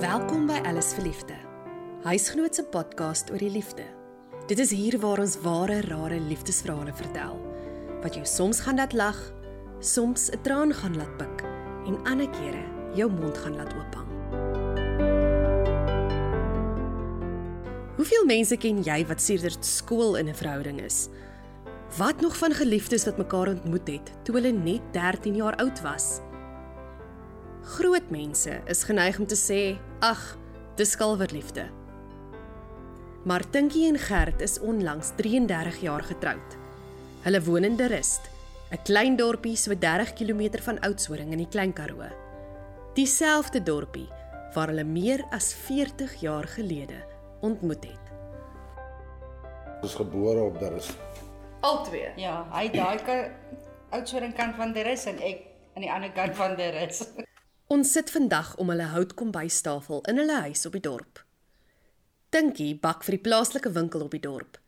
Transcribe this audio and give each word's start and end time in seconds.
Welkom 0.00 0.46
by 0.48 0.62
Alles 0.64 0.94
vir 0.96 1.04
Liefde. 1.04 1.34
Huisgenoot 2.06 2.56
se 2.56 2.62
podcast 2.72 3.28
oor 3.34 3.42
die 3.42 3.50
liefde. 3.52 3.84
Dit 4.48 4.62
is 4.62 4.70
hier 4.72 4.94
waar 5.02 5.20
ons 5.20 5.34
ware, 5.44 5.82
rare 5.90 6.16
liefdesverhale 6.24 6.94
vertel 6.96 7.36
wat 8.00 8.16
jou 8.16 8.22
soms 8.24 8.62
gaan 8.64 8.80
laat 8.80 8.96
lag, 8.96 9.18
soms 9.84 10.30
'n 10.32 10.40
traan 10.40 10.72
gaan 10.72 10.96
laat 10.96 11.12
pik 11.18 11.44
en 11.84 12.00
ander 12.08 12.30
kere 12.32 12.64
jou 12.96 13.10
mond 13.12 13.36
gaan 13.38 13.56
laat 13.60 13.74
oophang. 13.76 14.08
Hoeveel 17.96 18.24
mense 18.24 18.56
ken 18.56 18.82
jy 18.82 19.06
wat 19.06 19.20
sedert 19.20 19.64
skool 19.64 20.16
in 20.16 20.28
'n 20.28 20.34
verhouding 20.34 20.80
is? 20.80 21.08
Wat 21.98 22.20
nog 22.20 22.36
van 22.36 22.52
geliefdes 22.52 23.04
wat 23.04 23.18
mekaar 23.18 23.48
ontmoet 23.48 23.88
het 23.88 24.12
toe 24.24 24.34
hulle 24.34 24.52
net 24.52 24.80
13 24.92 25.36
jaar 25.36 25.56
oud 25.56 25.80
was? 25.82 26.20
Groot 27.62 28.10
mense 28.10 28.60
is 28.66 28.84
geneig 28.84 29.18
om 29.18 29.26
te 29.26 29.36
sê, 29.36 29.78
"Ag, 30.00 30.36
dis 30.76 30.96
kalverliefde." 30.96 31.68
Maar 33.24 33.50
Tinkie 33.50 33.88
en 33.88 33.98
Gert 33.98 34.40
is 34.40 34.58
onlangs 34.60 35.10
33 35.16 35.80
jaar 35.80 36.02
getroud. 36.02 36.56
Hulle 37.22 37.42
woon 37.42 37.64
in 37.64 37.76
De 37.76 37.86
Rust, 37.86 38.30
'n 38.70 38.82
klein 38.84 39.16
dorpie 39.16 39.56
so 39.56 39.74
30 39.78 40.12
km 40.12 40.62
van 40.62 40.80
Oudtshoorn 40.80 41.32
in 41.32 41.38
die 41.38 41.48
Klein 41.48 41.72
Karoo. 41.72 42.08
Dieselfde 42.94 43.62
dorpie 43.62 44.08
waar 44.54 44.66
hulle 44.66 44.84
meer 44.84 45.24
as 45.30 45.54
40 45.54 46.20
jaar 46.20 46.44
gelede 46.48 47.04
ontmoet 47.40 47.84
het. 47.84 47.98
is 49.82 49.94
gebore 49.94 50.40
op 50.42 50.60
is 50.76 50.90
Albei. 51.60 52.12
Ja, 52.16 52.46
hy 52.52 52.70
daai 52.70 52.98
ka- 53.04 53.30
Oudtshoorn 53.90 54.32
kant 54.32 54.54
van 54.56 54.72
die 54.72 54.82
rus 54.82 55.04
en 55.06 55.18
ek 55.18 55.40
aan 55.74 55.82
die 55.82 55.92
ander 55.92 56.10
kant 56.12 56.36
van 56.36 56.56
die 56.56 56.70
rus. 56.70 57.02
Ons 57.70 57.92
sit 57.94 58.08
vandag 58.10 58.56
om 58.58 58.72
hulle 58.72 58.88
houtkombuistafel 58.90 60.00
in 60.10 60.18
hulle 60.18 60.40
huis 60.42 60.64
op 60.66 60.74
die 60.74 60.82
dorp. 60.82 61.20
Tinkie 62.34 62.72
bak 62.74 63.04
vir 63.06 63.14
die 63.14 63.22
plaaslike 63.28 63.70
winkel 63.76 64.02
op 64.02 64.16
die 64.16 64.22
dorp. 64.24 64.58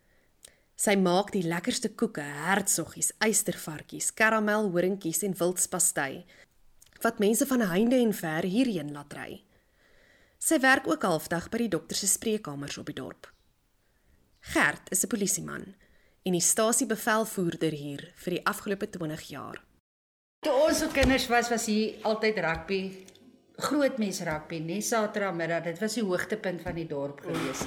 Sy 0.79 0.95
maak 1.01 1.33
die 1.35 1.43
lekkerste 1.43 1.91
koeke, 1.99 2.23
hertsoggies, 2.23 3.11
eystervarkies, 3.19 4.13
karamel 4.15 4.71
horingkies 4.71 5.25
en 5.27 5.35
wildspastei 5.41 6.23
wat 7.03 7.19
mense 7.19 7.49
van 7.51 7.67
heinde 7.73 7.99
en 7.99 8.15
ver 8.15 8.47
hierheen 8.47 8.95
laat 8.95 9.19
ry. 9.19 9.41
Sy 10.39 10.61
werk 10.63 10.87
ook 10.87 11.03
halfdag 11.03 11.51
by 11.51 11.65
die 11.65 11.73
dokter 11.75 11.99
se 11.99 12.07
spreekkamers 12.07 12.79
op 12.79 12.87
die 12.87 12.99
dorp. 13.03 13.27
Gert 14.55 14.95
is 14.95 15.03
'n 15.03 15.11
polisieman 15.11 15.75
en 16.23 16.39
die 16.39 16.47
stasiebevelvoerder 16.53 17.75
hier 17.75 18.13
vir 18.15 18.39
die 18.39 18.47
afgelope 18.47 18.87
20 18.87 19.29
jaar. 19.35 19.59
Toe 20.43 20.51
ons 20.59 20.81
so 20.83 20.91
kinders 20.91 21.29
was, 21.31 21.47
was 21.53 21.69
hier 21.71 22.01
altyd 22.09 22.41
rugby. 22.43 22.81
Groot 23.63 24.01
mens 24.03 24.17
rugby, 24.27 24.59
nee, 24.59 24.83
Saterdagmiddag. 24.83 25.69
Dit 25.69 25.79
was 25.79 25.95
die 25.95 26.03
hoogtepunt 26.03 26.65
van 26.65 26.75
die 26.75 26.87
dorp 26.91 27.21
gewees. 27.23 27.61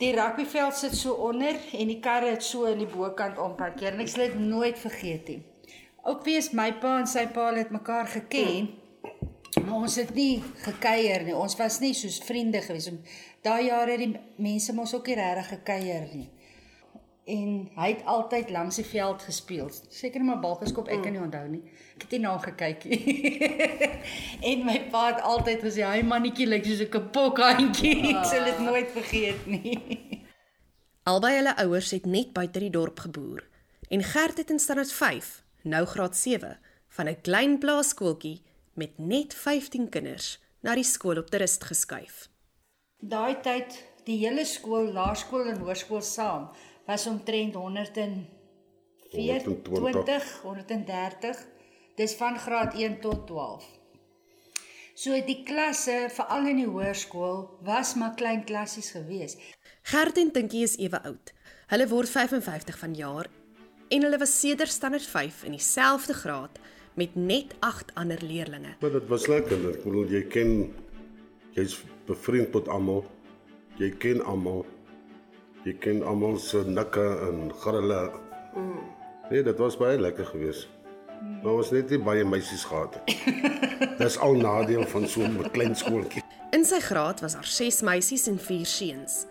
Die 0.00 0.14
rugbyveld 0.16 0.78
sit 0.78 0.96
so 0.96 1.12
onder 1.26 1.58
en 1.76 1.90
die 1.92 1.98
karre 2.00 2.30
het 2.32 2.46
so 2.46 2.64
in 2.70 2.80
die 2.80 2.88
bokant 2.88 3.36
omparkeer 3.36 3.92
en 3.92 4.00
ek 4.00 4.08
sal 4.14 4.24
dit 4.24 4.38
nooit 4.40 4.80
vergeet 4.80 5.28
nie. 5.28 5.42
Obvious 6.08 6.54
my 6.56 6.70
pa 6.80 6.94
en 7.02 7.10
sy 7.10 7.26
pa 7.36 7.50
het 7.52 7.76
mekaar 7.76 8.08
geken. 8.14 8.72
Maar 9.60 9.84
ons 9.84 10.00
het 10.00 10.16
nie 10.16 10.40
gekuier 10.64 11.28
nie. 11.28 11.36
Ons 11.36 11.58
was 11.60 11.82
nie 11.84 11.92
soos 11.92 12.16
vriende 12.24 12.64
gewees. 12.64 12.88
Daai 13.44 13.68
jare 13.68 13.98
het 13.98 14.06
die 14.06 14.40
mense 14.40 14.72
mos 14.72 14.96
ook 14.96 15.12
nie 15.12 15.20
regtig 15.20 15.52
gekuier 15.58 16.08
nie. 16.16 16.30
En 17.24 17.70
hy 17.76 17.86
het 17.88 18.02
altyd 18.04 18.50
langs 18.50 18.76
die 18.76 18.84
veld 18.84 19.22
gespeel. 19.22 19.70
Seker 19.88 20.24
maar 20.24 20.42
bal 20.42 20.58
geskop, 20.60 20.90
ek 20.92 21.06
kan 21.06 21.14
nie 21.16 21.22
onthou 21.24 21.46
nie. 21.48 21.62
Ek 21.96 22.04
het 22.04 22.10
nie 22.12 22.20
na 22.20 22.34
hom 22.34 22.42
gekyk 22.42 22.84
nie. 22.84 23.00
en 24.50 24.64
my 24.66 24.76
pa 24.92 25.06
het 25.08 25.22
altyd 25.24 25.64
gesê 25.64 25.86
hy 25.88 26.02
mannetjie 26.04 26.46
lyk 26.50 26.68
soos 26.68 26.84
'n 26.84 26.92
kapokhandjie. 26.92 27.94
Ek 28.12 28.28
sal 28.28 28.44
dit 28.44 28.60
nooit 28.60 28.92
vergeet 28.92 29.46
nie. 29.48 29.78
Albei 31.10 31.34
hulle 31.36 31.56
ouers 31.64 31.90
het 31.96 32.04
net 32.04 32.32
buite 32.36 32.60
die 32.60 32.72
dorp 32.72 33.00
geboer 33.06 33.44
en 33.88 34.02
Gert 34.02 34.38
het 34.40 34.50
in 34.50 34.58
standaard 34.58 34.92
5, 34.92 35.44
nou 35.62 35.84
graad 35.84 36.16
7, 36.16 36.58
van 36.88 37.08
'n 37.08 37.20
klein 37.20 37.58
plaaskooltjie 37.58 38.42
met 38.74 38.98
net 38.98 39.34
15 39.34 39.88
kinders 39.88 40.40
na 40.60 40.74
die 40.74 40.84
skool 40.84 41.18
op 41.18 41.30
die 41.30 41.40
rust 41.40 41.64
geskuif. 41.64 42.28
Daai 42.98 43.40
tyd, 43.40 43.84
die 44.04 44.18
hele 44.18 44.44
skool, 44.44 44.92
laerskool 44.92 45.46
en 45.46 45.58
hoërskool 45.58 46.02
saam, 46.02 46.48
was 46.86 47.06
omtrent 47.06 47.54
140, 47.54 50.40
130. 50.42 51.46
Dis 51.94 52.14
van 52.14 52.38
graad 52.38 52.74
1 52.74 53.00
tot 53.00 53.26
12. 53.26 53.64
So 54.94 55.10
die 55.26 55.42
klasse, 55.42 56.06
veral 56.14 56.46
in 56.46 56.60
die 56.62 56.68
hoërskool, 56.70 57.48
was 57.66 57.96
maar 57.98 58.14
klein 58.14 58.44
klassies 58.46 58.92
gewees. 58.94 59.34
Gert 59.90 60.18
en 60.18 60.30
Tinkie 60.32 60.62
is 60.62 60.76
ewe 60.78 61.00
oud. 61.02 61.32
Hulle 61.72 61.88
word 61.90 62.08
55 62.08 62.78
van 62.78 62.94
jaar 62.94 63.26
en 63.88 64.02
hulle 64.06 64.18
was 64.18 64.40
sedert 64.40 64.70
standaard 64.70 65.06
5 65.06 65.42
in 65.44 65.56
dieselfde 65.56 66.14
graad 66.14 66.58
met 66.94 67.14
net 67.14 67.54
8 67.60 67.94
ander 67.94 68.22
leerdlinge. 68.22 68.74
maar 68.80 68.90
dit 68.90 69.08
was 69.08 69.26
lekker. 69.26 69.68
Ek 69.70 69.82
bedoel 69.84 70.12
jy 70.14 70.22
ken 70.30 70.52
jy's 71.54 71.80
bevriend 72.06 72.54
met 72.54 72.68
almal. 72.68 73.04
Jy 73.78 73.90
ken 73.98 74.22
almal. 74.24 74.64
Jy 75.64 75.72
ken 75.80 76.02
almal 76.04 76.34
se 76.36 76.60
nikke 76.68 77.02
en 77.24 77.46
grille. 77.62 78.00
Nee, 79.30 79.42
dit 79.42 79.58
was 79.58 79.78
baie 79.80 79.96
lekker 79.96 80.26
geweest. 80.28 80.68
Maar 81.40 81.54
ons 81.62 81.70
net 81.72 81.88
nie 81.88 81.98
baie 82.04 82.24
meisies 82.28 82.66
gehad 82.68 82.98
het. 82.98 83.14
Dis 84.02 84.18
al 84.20 84.36
nadeel 84.36 84.84
van 84.92 85.08
so 85.08 85.24
'n 85.24 85.48
klein 85.54 85.72
skooltjie. 85.72 86.20
In 86.52 86.64
sy 86.68 86.80
graad 86.84 87.20
was 87.24 87.32
daar 87.32 87.48
6 87.48 87.80
meisies 87.80 88.26
en 88.26 88.38
4 88.38 88.66
seuns. 88.66 89.24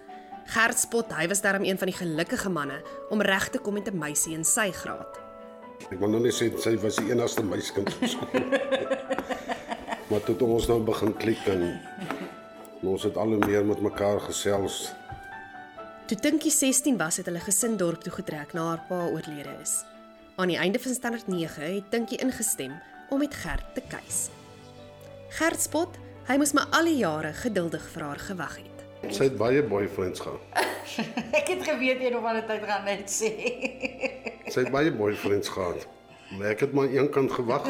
Gert 0.46 0.80
spot, 0.80 1.14
hy 1.14 1.28
was 1.28 1.42
darm 1.42 1.64
een 1.64 1.78
van 1.78 1.88
die 1.88 1.98
gelukkige 1.98 2.50
manne 2.50 2.82
om 3.10 3.22
reg 3.22 3.50
te 3.50 3.60
kom 3.60 3.74
met 3.74 3.88
'n 3.88 3.98
meisie 3.98 4.34
in 4.34 4.44
sy 4.44 4.72
graad. 4.72 5.22
Ek 5.92 6.00
wil 6.00 6.10
nou 6.10 6.22
net 6.22 6.34
sê 6.34 6.50
sy 6.58 6.78
was 6.82 6.96
die 6.96 7.12
enigste 7.12 7.44
meisiekind 7.44 7.94
op 7.94 8.08
skool. 8.10 8.42
maar 10.10 10.24
toe 10.24 10.48
ons 10.50 10.68
nou 10.68 10.82
begin 10.82 11.14
klik 11.14 11.46
en 11.46 11.80
ons 12.82 13.04
het 13.04 13.18
al 13.18 13.28
hoe 13.28 13.46
meer 13.46 13.66
met 13.66 13.82
mekaar 13.82 14.20
gesels. 14.20 14.94
Toe 16.04 16.18
Tinkie 16.20 16.52
16 16.52 16.98
was, 17.00 17.18
het 17.18 17.30
hulle 17.30 17.40
gesin 17.40 17.78
dorp 17.80 18.02
toe 18.04 18.12
getrek 18.12 18.52
na 18.52 18.66
haar 18.74 18.82
pa 18.90 19.06
oorlede 19.08 19.54
is. 19.62 19.78
Aan 20.36 20.50
die 20.52 20.58
einde 20.60 20.80
van 20.84 20.92
standaard 20.92 21.28
9 21.32 21.62
het 21.64 21.86
Tinkie 21.94 22.18
ingestem 22.20 22.74
om 23.10 23.22
met 23.24 23.34
Gert 23.34 23.70
te 23.74 23.82
keis. 23.88 24.26
Gert 25.38 25.62
spot, 25.64 25.96
hy 26.28 26.36
moes 26.42 26.52
maar 26.58 26.68
al 26.76 26.90
die 26.92 26.98
jare 27.00 27.32
geduldig 27.38 27.86
vir 27.94 28.04
haar 28.04 28.20
gewag 28.20 28.58
het. 28.60 28.82
Sy 29.16 29.30
het 29.30 29.38
baie 29.40 29.62
boyfriends 29.64 30.20
gehad. 30.26 30.44
Ek 31.40 31.54
het 31.54 31.64
geweet 31.70 32.04
een 32.04 32.18
of 32.20 32.28
ander 32.28 32.44
tyd 32.52 32.66
gaan 32.68 32.84
net 32.88 33.08
sê. 33.08 33.32
Sy 34.52 34.66
het 34.66 34.74
baie 34.76 34.92
boyfriends 34.92 35.54
gehad. 35.56 35.88
Maar 36.34 36.52
ek 36.52 36.66
het 36.66 36.74
maar 36.76 36.92
een 36.92 37.08
kant 37.14 37.32
gewag. 37.32 37.70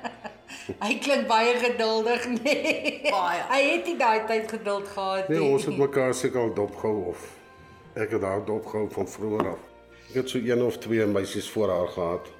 Hy 0.86 0.96
klink 1.02 1.28
baie 1.28 1.52
geduldig, 1.60 2.24
nee. 2.38 3.00
Baie. 3.10 3.44
Hy 3.52 3.60
het 3.66 3.90
nie 3.90 3.96
daai 4.00 4.24
tyd 4.30 4.48
geduld 4.48 4.88
gehad 4.88 5.28
Nee, 5.28 5.42
ons 5.42 5.66
het 5.68 5.76
mekaar 5.76 6.14
seker 6.14 6.46
al 6.46 6.54
dopgehou 6.56 7.10
of 7.12 7.28
ek 7.94 8.14
het 8.16 8.22
haar 8.22 8.44
dopgehou 8.44 8.88
van 8.90 9.08
vroeër 9.08 9.48
af. 9.54 9.66
Ek 10.10 10.14
het 10.14 10.30
so 10.30 10.38
een 10.38 10.62
of 10.62 10.78
twee 10.78 11.06
meisies 11.06 11.50
voor 11.50 11.70
haar 11.70 11.88
gehad. 11.88 12.30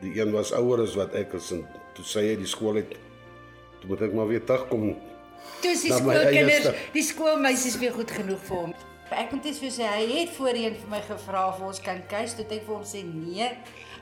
Die 0.00 0.20
een 0.20 0.32
was 0.32 0.52
ouer 0.52 0.80
as 0.82 0.94
wat 0.96 1.14
ek 1.14 1.32
is 1.36 1.50
en 1.56 1.66
toe 1.96 2.04
sy 2.04 2.24
uit 2.32 2.40
die 2.40 2.48
skool 2.48 2.80
het, 2.80 2.94
toe 3.80 3.90
moet 3.92 4.04
ek 4.08 4.14
maar 4.16 4.28
weer 4.28 4.44
terugkom. 4.44 4.94
Dis 5.60 5.84
die 5.84 5.92
Na 5.92 6.00
my 6.04 6.14
eie 6.14 6.28
skoolkinders, 6.28 6.86
die 6.94 7.04
skoolmeisies 7.04 7.76
weer 7.80 7.92
goed 7.96 8.10
genoeg 8.10 8.40
vir 8.48 8.56
hom. 8.56 8.74
Ek 9.10 9.32
moet 9.34 9.48
net 9.48 9.58
vir 9.58 9.72
sê 9.74 9.88
hy 9.90 10.04
het 10.12 10.36
voorheen 10.36 10.76
vir 10.78 10.92
my 10.92 11.00
gevra 11.04 11.48
of 11.50 11.60
ons 11.66 11.80
kan 11.84 12.00
kuis, 12.08 12.36
toe 12.38 12.46
ek 12.46 12.62
vir 12.68 12.74
hom 12.76 12.86
sê 12.86 13.02
nee. 13.04 13.48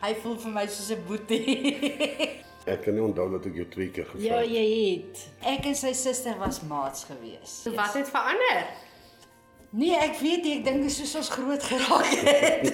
Hy 0.03 0.13
voel 0.23 0.37
vir 0.45 0.53
my 0.55 0.67
soos 0.67 0.93
'n 0.95 1.03
boetie. 1.09 1.57
Ek 2.69 2.83
kan 2.85 2.93
nie 2.95 3.01
onthou 3.01 3.25
dat 3.33 3.47
ek 3.49 3.55
jou 3.57 3.65
twee 3.73 3.89
keer 3.89 4.05
gevra 4.05 4.21
ja, 4.21 4.39
het. 4.43 4.51
jy 4.53 4.65
het. 4.77 5.23
Ek 5.41 5.65
en 5.71 5.77
sy 5.79 5.95
suster 5.97 6.37
was 6.37 6.61
maats 6.69 7.07
gewees. 7.09 7.55
So 7.65 7.73
wat 7.73 7.95
het 7.97 8.11
verander? 8.13 8.67
Nee, 9.71 9.97
ek 10.01 10.17
weet 10.23 10.45
nie, 10.47 10.55
ek 10.59 10.65
dink 10.65 10.85
dis 10.87 10.97
soos 10.97 11.15
ons 11.21 11.31
groot 11.35 11.65
geraak 11.69 12.07
het. 12.25 12.69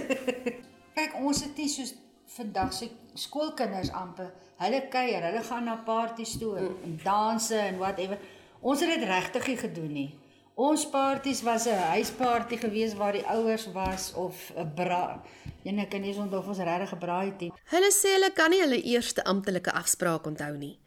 Kyk, 0.96 1.16
ons 1.18 1.40
het 1.42 1.56
nie 1.58 1.70
soos 1.70 1.90
vandag 2.36 2.70
se 2.74 2.86
skoolkinders 3.18 3.90
amper. 3.94 4.30
Hulle 4.62 4.84
kuier, 4.92 5.24
hulle 5.26 5.42
gaan 5.42 5.66
na 5.66 5.80
parties 5.86 6.36
toe 6.38 6.52
en, 6.60 6.68
en 6.86 6.94
danse 7.02 7.58
en 7.58 7.80
whatever. 7.82 8.22
Ons 8.62 8.84
het 8.84 8.94
dit 8.94 9.08
regtig 9.10 9.50
nie 9.50 9.58
gedoen 9.64 9.90
nie. 9.96 10.06
Ons 10.54 10.86
parties 10.86 11.42
was 11.42 11.66
'n 11.66 11.82
huisparty 11.96 12.56
gewees 12.62 12.94
waar 12.94 13.12
die 13.12 13.26
ouers 13.26 13.66
was 13.74 14.12
of 14.14 14.52
'n 14.54 14.74
bra. 14.74 15.20
Ene 15.64 15.88
kan 15.88 16.00
nie 16.00 16.14
eens 16.14 16.22
onthou 16.22 16.38
of 16.38 16.48
ons 16.48 16.62
regtig 16.62 16.88
gebraai 16.88 17.26
het 17.26 17.40
nie. 17.40 17.52
Hulle 17.74 17.90
sê 17.90 18.14
hulle 18.14 18.32
kan 18.32 18.50
nie 18.50 18.60
hulle 18.60 18.82
eerste 18.82 19.24
amptelike 19.24 19.72
afspraak 19.72 20.26
onthou 20.26 20.56
nie, 20.56 20.78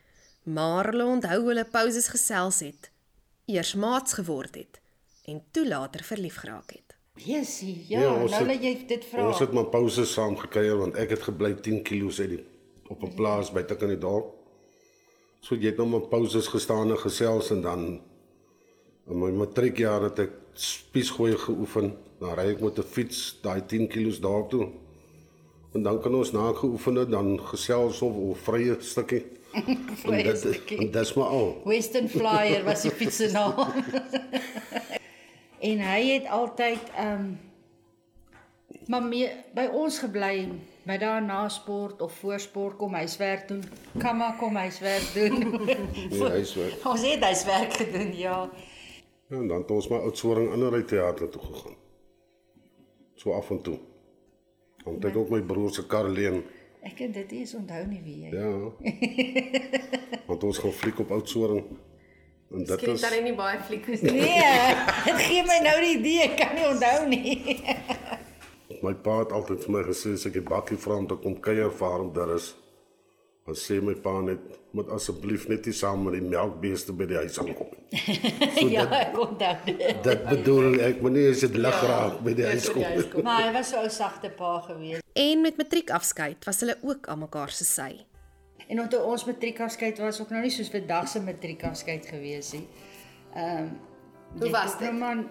maar 0.43 0.85
hulle 0.85 1.05
onthou 1.05 1.39
hoe 1.39 1.47
hulle 1.47 1.65
pauses 1.65 2.07
gesels 2.07 2.59
het, 2.59 2.91
eers 3.45 3.73
maats 3.75 4.13
geword 4.13 4.55
het 4.55 4.79
en 5.27 5.41
toe 5.51 5.67
later 5.67 6.03
verlief 6.03 6.35
geraak 6.35 6.71
het. 6.71 6.95
Jesusie, 7.17 7.85
ja, 7.87 7.99
Ja, 7.99 8.09
nou 8.09 8.29
het- 8.29 8.47
dat 8.47 8.61
jy 8.63 8.85
dit 8.87 9.05
vra. 9.05 9.27
Ons 9.27 9.39
het 9.39 9.51
maar 9.51 9.65
pauses 9.65 10.13
saam 10.13 10.37
gekuier 10.37 10.77
want 10.77 10.95
ek 10.95 11.09
het 11.09 11.23
gebly 11.23 11.53
10 11.53 11.81
km 11.83 12.09
uit 12.19 12.29
die 12.29 12.43
op 12.87 13.03
'n 13.03 13.13
plaas 13.15 13.51
buite 13.51 13.75
kan 13.75 13.87
die 13.89 13.97
dorp. 13.97 14.33
So 15.39 15.55
jy 15.55 15.65
het 15.65 15.77
nou 15.77 15.87
maar 15.89 16.07
pauses 16.07 16.47
gestaan 16.47 16.89
en 16.91 16.97
gesels 16.97 17.51
en 17.51 17.61
dan 17.61 18.01
In 19.09 19.19
my 19.19 19.29
matriekjaar 19.31 20.01
het 20.01 20.19
ek 20.19 20.31
spiesgooi 20.53 21.37
geoefen. 21.37 21.95
Dan 22.19 22.33
ry 22.35 22.49
ek 22.51 22.59
met 22.61 22.77
'n 22.77 22.83
fiets 22.83 23.39
daai 23.41 23.65
10 23.65 23.87
km 23.87 24.21
daartoe. 24.21 24.67
En 25.73 25.83
dan 25.83 26.01
kan 26.01 26.15
ons 26.15 26.31
na 26.31 26.51
geoefen 26.53 26.95
het 26.95 27.09
dan 27.11 27.39
gesels 27.39 28.01
of 28.01 28.13
'n 28.15 28.35
vrye 28.35 28.75
stukkie. 28.79 29.25
En 30.03 30.23
dit 30.23 30.45
en 30.79 30.91
dis 30.91 31.13
maar 31.13 31.27
al. 31.27 31.61
Western 31.65 32.09
Flyer 32.09 32.63
was 32.63 32.81
die 32.81 32.91
fiets 32.91 33.15
se 33.15 33.31
naam. 33.31 33.53
en 35.59 35.79
hy 35.79 36.01
het 36.13 36.25
altyd 36.27 36.89
ehm 36.95 37.13
um, 37.19 37.37
maar 38.87 39.03
mee, 39.03 39.29
by 39.55 39.67
ons 39.75 39.99
gebly 39.99 40.47
by 40.87 40.95
daar 40.97 41.21
na 41.23 41.49
sport 41.51 42.01
of 42.01 42.13
voor 42.21 42.39
sport 42.39 42.75
kom 42.79 42.93
huiswerk 42.93 43.47
doen. 43.47 43.63
Kom 43.99 44.17
maar 44.17 44.35
kom 44.39 44.55
huiswerk 44.55 45.13
doen. 45.13 45.35
Nee, 46.11 46.29
hy 46.31 46.43
sê. 46.47 46.67
ons 46.87 47.03
het 47.03 47.23
huiswerk 47.23 47.73
gedoen, 47.73 48.13
ja. 48.15 48.37
Ja, 49.27 49.35
en 49.35 49.47
dan 49.47 49.61
het 49.61 49.71
ons 49.71 49.87
maar 49.87 50.05
Oudtshoorn 50.07 50.51
ander 50.51 50.85
teater 50.85 51.29
toe 51.29 51.41
gegaan. 51.41 51.75
So 53.15 53.33
af 53.33 53.49
en 53.49 53.61
toe. 53.61 53.79
Dan 54.83 54.93
het 54.93 55.05
ek 55.05 55.17
ook 55.17 55.29
my 55.29 55.41
broer 55.41 55.73
se 55.73 55.83
kar 55.87 56.07
leen. 56.09 56.43
Ek 56.87 56.95
kan 56.95 57.11
dit 57.11 57.31
nie 57.31 57.39
eens 57.43 57.55
onthou 57.57 57.83
nie 57.89 57.99
wie 58.05 58.17
jy. 58.23 58.29
Ja. 58.31 58.53
Want 60.29 60.43
ons 60.43 60.61
gaan 60.63 60.71
fliek 60.71 60.99
op 61.03 61.11
Oudtshoorn. 61.11 61.65
En 62.51 62.63
dit 62.63 62.79
Skryf 62.79 62.93
is 62.93 63.01
daar 63.01 63.21
nie 63.21 63.35
baie 63.35 63.59
flieks 63.59 64.01
nie. 64.01 64.11
Nee, 64.11 64.75
dit 65.05 65.19
gee 65.27 65.43
my 65.47 65.57
nou 65.65 65.79
die 65.83 65.95
idee, 65.97 66.21
ek 66.29 66.37
kan 66.39 66.55
nie 66.55 66.67
onthou 66.69 67.07
nie. 67.11 67.57
my 68.85 68.93
pa 69.03 69.17
het 69.23 69.33
altyd 69.35 69.65
vir 69.65 69.75
my 69.75 69.83
gesê 69.89 70.13
as 70.15 70.25
ek 70.29 70.39
'n 70.39 70.47
bakkie 70.47 70.77
vra 70.79 70.95
om 71.01 71.07
te 71.07 71.17
kom 71.19 71.35
kuier 71.43 71.71
farm 71.71 72.13
daar 72.15 72.35
is. 72.35 72.53
Dan 73.47 73.55
sê 73.55 73.81
my 73.83 73.95
pa 73.95 74.21
net 74.21 74.39
moet 74.75 74.89
asseblief 74.91 75.47
net 75.47 75.65
nie 75.65 75.73
saam 75.73 76.03
met 76.03 76.17
die 76.19 76.23
melkbeeste 76.23 76.91
by 76.93 77.05
die 77.07 77.15
huis 77.15 77.37
aankom 77.39 77.69
nie. 77.71 77.91
ja, 78.75 78.83
ek 79.01 79.19
onthou 79.19 79.55
dit. 79.65 80.03
Dit 80.03 80.25
bedoel 80.29 80.79
ek 80.89 81.01
moet 81.01 81.15
nie 81.15 81.29
as 81.31 81.43
dit 81.45 81.55
lig 81.55 81.79
raak 81.91 82.19
by 82.23 82.33
die 82.33 82.47
huis 82.47 82.67
kom. 82.71 83.23
Maar 83.23 83.47
hy 83.47 83.53
was 83.59 83.71
so 83.71 83.83
'n 83.83 83.89
sagte 83.89 84.29
pa 84.29 84.59
gewees. 84.67 85.01
En 85.15 85.41
met 85.41 85.57
matriekafskeid 85.57 86.45
was 86.45 86.59
hulle 86.59 86.77
ook 86.81 87.07
aan 87.07 87.19
mekaar 87.19 87.51
se 87.51 87.65
sy. 87.65 87.91
En 88.67 88.81
onthou 88.81 89.03
ons 89.11 89.25
matriekafskeid 89.25 89.99
was 90.03 90.21
ook 90.21 90.29
nou 90.29 90.41
nie 90.41 90.51
soos 90.51 90.69
vandag 90.69 91.07
se 91.07 91.21
matriekafskeid 91.23 92.05
gewees 92.05 92.51
nie. 92.57 92.67
Ehm 93.33 93.63
um, 93.63 93.77
Hoe 94.39 94.49
was 94.49 94.77
dit? 94.77 94.91
Nou 94.91 94.93
maar 94.93 95.23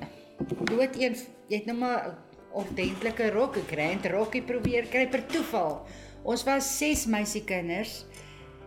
dood 0.64 0.96
een 0.96 1.16
jy 1.46 1.56
het 1.56 1.66
nou 1.66 1.78
maar 1.78 2.08
'n 2.08 2.16
ordentlike 2.52 3.30
rok, 3.30 3.56
'n 3.56 3.68
grand 3.72 4.06
rokkie 4.06 4.42
probeer 4.42 4.86
kry 4.86 5.06
per 5.08 5.26
toeval. 5.26 5.86
Ons 6.22 6.44
was 6.44 6.78
6 6.78 7.06
meisiekinders 7.06 8.04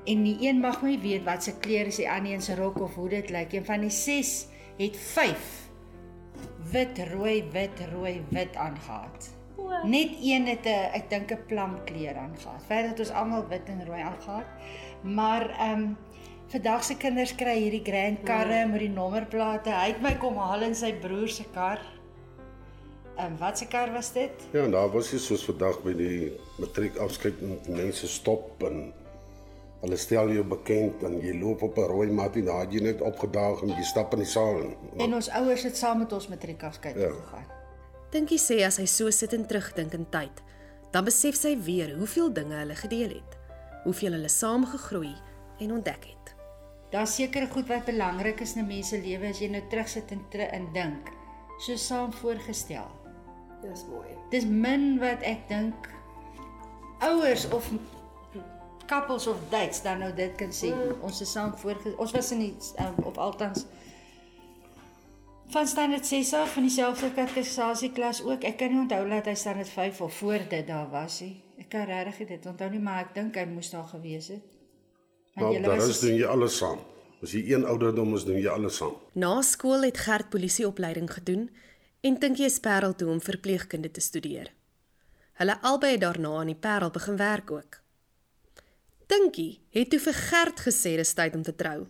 en 0.06 0.24
die 0.24 0.38
een 0.48 0.60
mag 0.60 0.82
my 0.82 0.90
nie 0.90 1.00
weet 1.00 1.24
wat 1.24 1.44
se 1.44 1.54
kleur 1.60 1.86
is 1.86 1.96
die 1.96 2.10
ander 2.10 2.34
een 2.34 2.42
se 2.42 2.56
rok 2.56 2.80
of 2.80 2.96
hoe 2.96 3.10
dit 3.10 3.30
lyk. 3.30 3.54
Een 3.54 3.66
van 3.66 3.82
die 3.82 3.90
6 3.90 4.48
het 4.78 4.98
5 4.98 5.70
wit, 6.72 7.00
rooi, 7.14 7.44
wit, 7.52 7.80
rooi, 7.92 8.24
wit 8.30 8.56
aangehad. 8.56 9.39
Net 9.84 10.10
een 10.22 10.46
het 10.48 10.66
'n 10.66 10.90
ek 10.94 11.10
dink 11.10 11.32
'n 11.32 11.46
plamkleur 11.48 12.16
aangehad. 12.16 12.62
Verder 12.68 12.90
het 12.90 13.00
ons 13.00 13.12
almal 13.12 13.48
wit 13.48 13.66
en 13.66 13.86
rooi 13.86 14.02
aangehad. 14.02 14.46
Maar 15.02 15.50
ehm 15.50 15.80
um, 15.80 15.98
vandag 16.48 16.84
se 16.84 16.98
kinders 16.98 17.36
kry 17.36 17.58
hierdie 17.60 17.84
grand 17.84 18.24
karre 18.24 18.66
met 18.68 18.80
die 18.80 18.90
nommerplate. 18.90 19.70
Hy 19.70 19.88
het 19.88 20.02
my 20.02 20.16
kom 20.18 20.38
haal 20.38 20.62
in 20.62 20.76
sy 20.76 20.94
broer 20.94 21.28
se 21.30 21.44
kar. 21.54 21.80
Ehm 23.18 23.26
um, 23.26 23.38
wat 23.38 23.58
se 23.58 23.68
kar 23.68 23.92
was 23.94 24.12
dit? 24.14 24.32
Ja, 24.52 24.64
en 24.64 24.72
daar 24.72 24.90
was 24.92 25.12
jy 25.12 25.18
soos 25.18 25.46
vandag 25.46 25.82
by 25.84 25.94
die 25.94 26.32
matriekafskeid 26.58 27.42
en 27.42 27.60
mense 27.68 28.08
stop 28.08 28.64
en 28.64 28.94
hulle 29.82 29.98
stel 29.98 30.30
jou 30.30 30.44
bekend 30.44 31.04
en 31.04 31.20
jy 31.22 31.40
loop 31.40 31.62
op 31.62 31.78
'n 31.78 31.82
rooi 31.88 32.12
mat 32.12 32.36
en 32.36 32.46
daar 32.46 32.60
het 32.60 32.74
jy 32.74 32.82
net 32.82 33.02
opgedaag 33.02 33.62
en 33.62 33.68
jy 33.70 33.84
stap 33.84 34.14
in 34.14 34.20
die 34.20 34.28
saal 34.28 34.60
in. 34.60 34.76
En 34.98 35.14
ons 35.14 35.30
ouers 35.30 35.64
het 35.64 35.78
saam 35.78 35.98
met 36.00 36.14
ons 36.14 36.28
matriekafskeid 36.28 36.96
Ja. 36.96 37.02
ja. 37.02 37.14
gegaan. 37.14 37.59
Dinkie 38.10 38.40
sê 38.42 38.64
as 38.66 38.80
hy 38.82 38.88
so 38.90 39.12
sit 39.14 39.36
en 39.38 39.44
terugdink 39.46 39.94
in 39.94 40.08
tyd, 40.10 40.40
dan 40.90 41.06
besef 41.06 41.36
sy 41.38 41.54
weer 41.62 41.92
hoeveel 42.00 42.32
dinge 42.34 42.58
hulle 42.58 42.78
gedeel 42.80 43.12
het, 43.20 43.36
hoeveel 43.84 44.18
hulle 44.18 44.32
saam 44.34 44.66
gegroei 44.66 45.14
en 45.62 45.76
ontdek 45.76 46.08
het. 46.10 46.34
Daar's 46.90 47.14
sekere 47.20 47.46
goed 47.54 47.68
wat 47.70 47.86
belangrik 47.86 48.42
is 48.42 48.56
in 48.56 48.64
'n 48.64 48.68
mens 48.68 48.90
se 48.90 48.98
lewe 48.98 49.30
as 49.30 49.40
jy 49.40 49.50
nou 49.50 49.62
terugsit 49.70 50.12
en 50.12 50.26
ter 50.30 50.54
in 50.54 50.74
dink. 50.74 51.12
So 51.60 51.76
saam 51.76 52.14
voorgestel. 52.14 52.90
Dis 53.62 53.86
mooi. 53.86 54.08
Dis 54.32 54.46
min 54.46 55.00
wat 55.00 55.22
ek 55.22 55.48
dink 55.48 55.90
ouers 57.00 57.50
of 57.50 57.72
couples 58.88 59.28
of 59.28 59.38
dates 59.50 59.82
dan 59.82 60.00
nou 60.00 60.14
dit 60.14 60.36
kan 60.36 60.52
sê. 60.52 60.74
Mm. 60.74 61.02
Ons 61.02 61.22
is 61.22 61.32
saam 61.32 61.54
voor 61.58 61.78
ons 61.98 62.12
was 62.12 62.32
in 62.32 62.40
die 62.40 62.56
um, 62.80 62.96
of 63.04 63.18
althans 63.18 63.66
van 65.50 65.68
standaard 65.68 66.06
6 66.06 66.34
af 66.34 66.54
van 66.54 66.62
dieselfde 66.62 67.14
kategorie 67.14 67.92
klas 67.92 68.22
ook. 68.24 68.44
Ek 68.44 68.58
kan 68.58 68.70
nie 68.70 68.80
onthou 68.84 69.02
dat 69.10 69.26
hy 69.26 69.34
standaard 69.36 69.70
5 69.70 70.02
of 70.02 70.14
voor 70.14 70.46
dit 70.50 70.68
daar 70.68 70.90
was 70.90 71.20
nie. 71.26 71.42
Ek 71.58 71.70
kan 71.70 71.86
regtig 71.90 72.28
dit 72.28 72.46
onthou 72.46 72.70
nie, 72.70 72.80
maar 72.80 73.08
ek 73.08 73.16
dink 73.16 73.36
hy 73.36 73.46
moes 73.50 73.72
daar 73.74 73.88
gewees 73.90 74.30
het. 74.36 74.46
Want 75.34 75.42
Maar 75.42 75.52
julle 75.54 75.68
daar 75.68 75.82
was 75.82 75.90
is 75.90 76.00
doen 76.00 76.16
jy 76.16 76.30
alles 76.30 76.58
saam. 76.58 76.80
As 77.22 77.34
jy 77.36 77.42
een 77.52 77.66
ouderdom 77.66 78.14
is, 78.16 78.24
doen 78.24 78.38
jy 78.40 78.48
alles 78.48 78.78
saam. 78.78 78.96
Na 79.14 79.42
skool 79.42 79.84
het 79.84 79.98
Gert 79.98 80.30
polisieopleiding 80.30 81.10
gedoen 81.12 81.50
en 82.02 82.20
Tinkie 82.20 82.46
is 82.46 82.60
Parel 82.60 82.96
toe 82.96 83.10
om 83.10 83.22
verpleegkunde 83.22 83.92
te 83.92 84.02
studeer. 84.02 84.54
Hulle 85.42 85.58
albei 85.62 85.96
het 85.98 86.02
daarna 86.02 86.38
aan 86.40 86.54
die 86.54 86.56
Parel 86.56 86.92
begin 86.92 87.18
werk 87.18 87.52
ook. 87.52 87.82
Tinkie 89.08 89.60
het 89.74 89.90
toe 89.90 90.00
vir 90.00 90.14
Gert 90.14 90.66
gesê 90.68 90.96
dis 90.96 91.14
tyd 91.14 91.36
om 91.36 91.44
te 91.44 91.56
trou. 91.56 91.88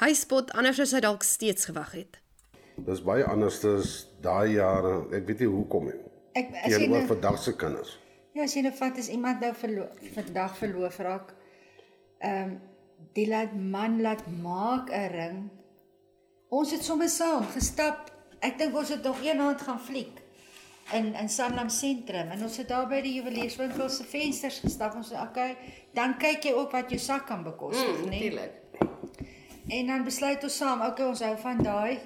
Hy 0.00 0.14
spot 0.14 0.52
anders 0.56 0.80
as 0.80 0.94
hy 0.94 1.00
dalk 1.04 1.26
steeds 1.26 1.68
gewag 1.68 1.92
het. 1.98 2.21
Dis 2.86 3.00
baie 3.06 3.24
anders 3.24 3.64
as 3.64 4.06
daai 4.24 4.54
jare. 4.56 4.94
Ek 5.14 5.26
weet 5.28 5.40
nie 5.44 5.48
hoekom 5.52 5.84
nie. 5.90 5.98
ek 6.34 6.48
as 6.64 6.72
jy 6.72 6.86
nou, 6.88 7.02
vandag 7.06 7.38
se 7.38 7.52
kinders. 7.56 7.98
ja, 8.34 8.42
as 8.44 8.54
jy 8.56 8.62
nou 8.62 8.72
vat 8.72 8.98
as 8.98 9.08
iemand 9.12 9.40
nou 9.44 9.52
verlo 9.54 9.86
vandag 10.14 10.54
verloof 10.56 10.98
raak, 10.98 11.34
ehm 12.20 12.42
um, 12.52 12.60
die 13.14 13.26
laat 13.28 13.52
man 13.58 14.00
laat 14.00 14.22
maak 14.42 14.88
'n 14.90 15.08
ring. 15.12 15.38
Ons 16.48 16.70
het 16.72 16.82
sommer 16.84 17.08
saam 17.08 17.44
gestap. 17.54 18.10
Ek 18.40 18.58
dink 18.58 18.74
ons 18.76 18.88
het 18.88 19.02
nog 19.02 19.22
eendag 19.22 19.64
gaan 19.64 19.80
fliek 19.80 20.20
in 20.92 21.14
in 21.14 21.28
Sanlam 21.28 21.68
sentrum 21.68 22.30
en 22.30 22.42
ons 22.42 22.56
het 22.56 22.68
daar 22.68 22.88
by 22.88 23.00
die 23.02 23.14
juwelierswinkel 23.14 23.88
se 23.88 24.04
vensters 24.04 24.60
gestap. 24.60 24.94
Ons 24.94 25.10
sê, 25.12 25.16
"Oké, 25.22 25.56
dan 25.94 26.16
kyk 26.18 26.44
jy 26.44 26.52
ook 26.52 26.72
wat 26.72 26.90
jou 26.90 26.98
sak 26.98 27.26
kan 27.26 27.42
bekostig, 27.44 27.98
Mm, 27.98 28.08
né?" 28.08 28.10
Natuurlik. 28.10 28.52
En 29.68 29.86
dan 29.86 30.04
besluit 30.04 30.42
ons 30.42 30.56
saam, 30.56 30.80
okay, 30.80 31.06
ons 31.06 31.20
hou 31.20 31.36
van 31.36 31.62
daai. 31.62 31.98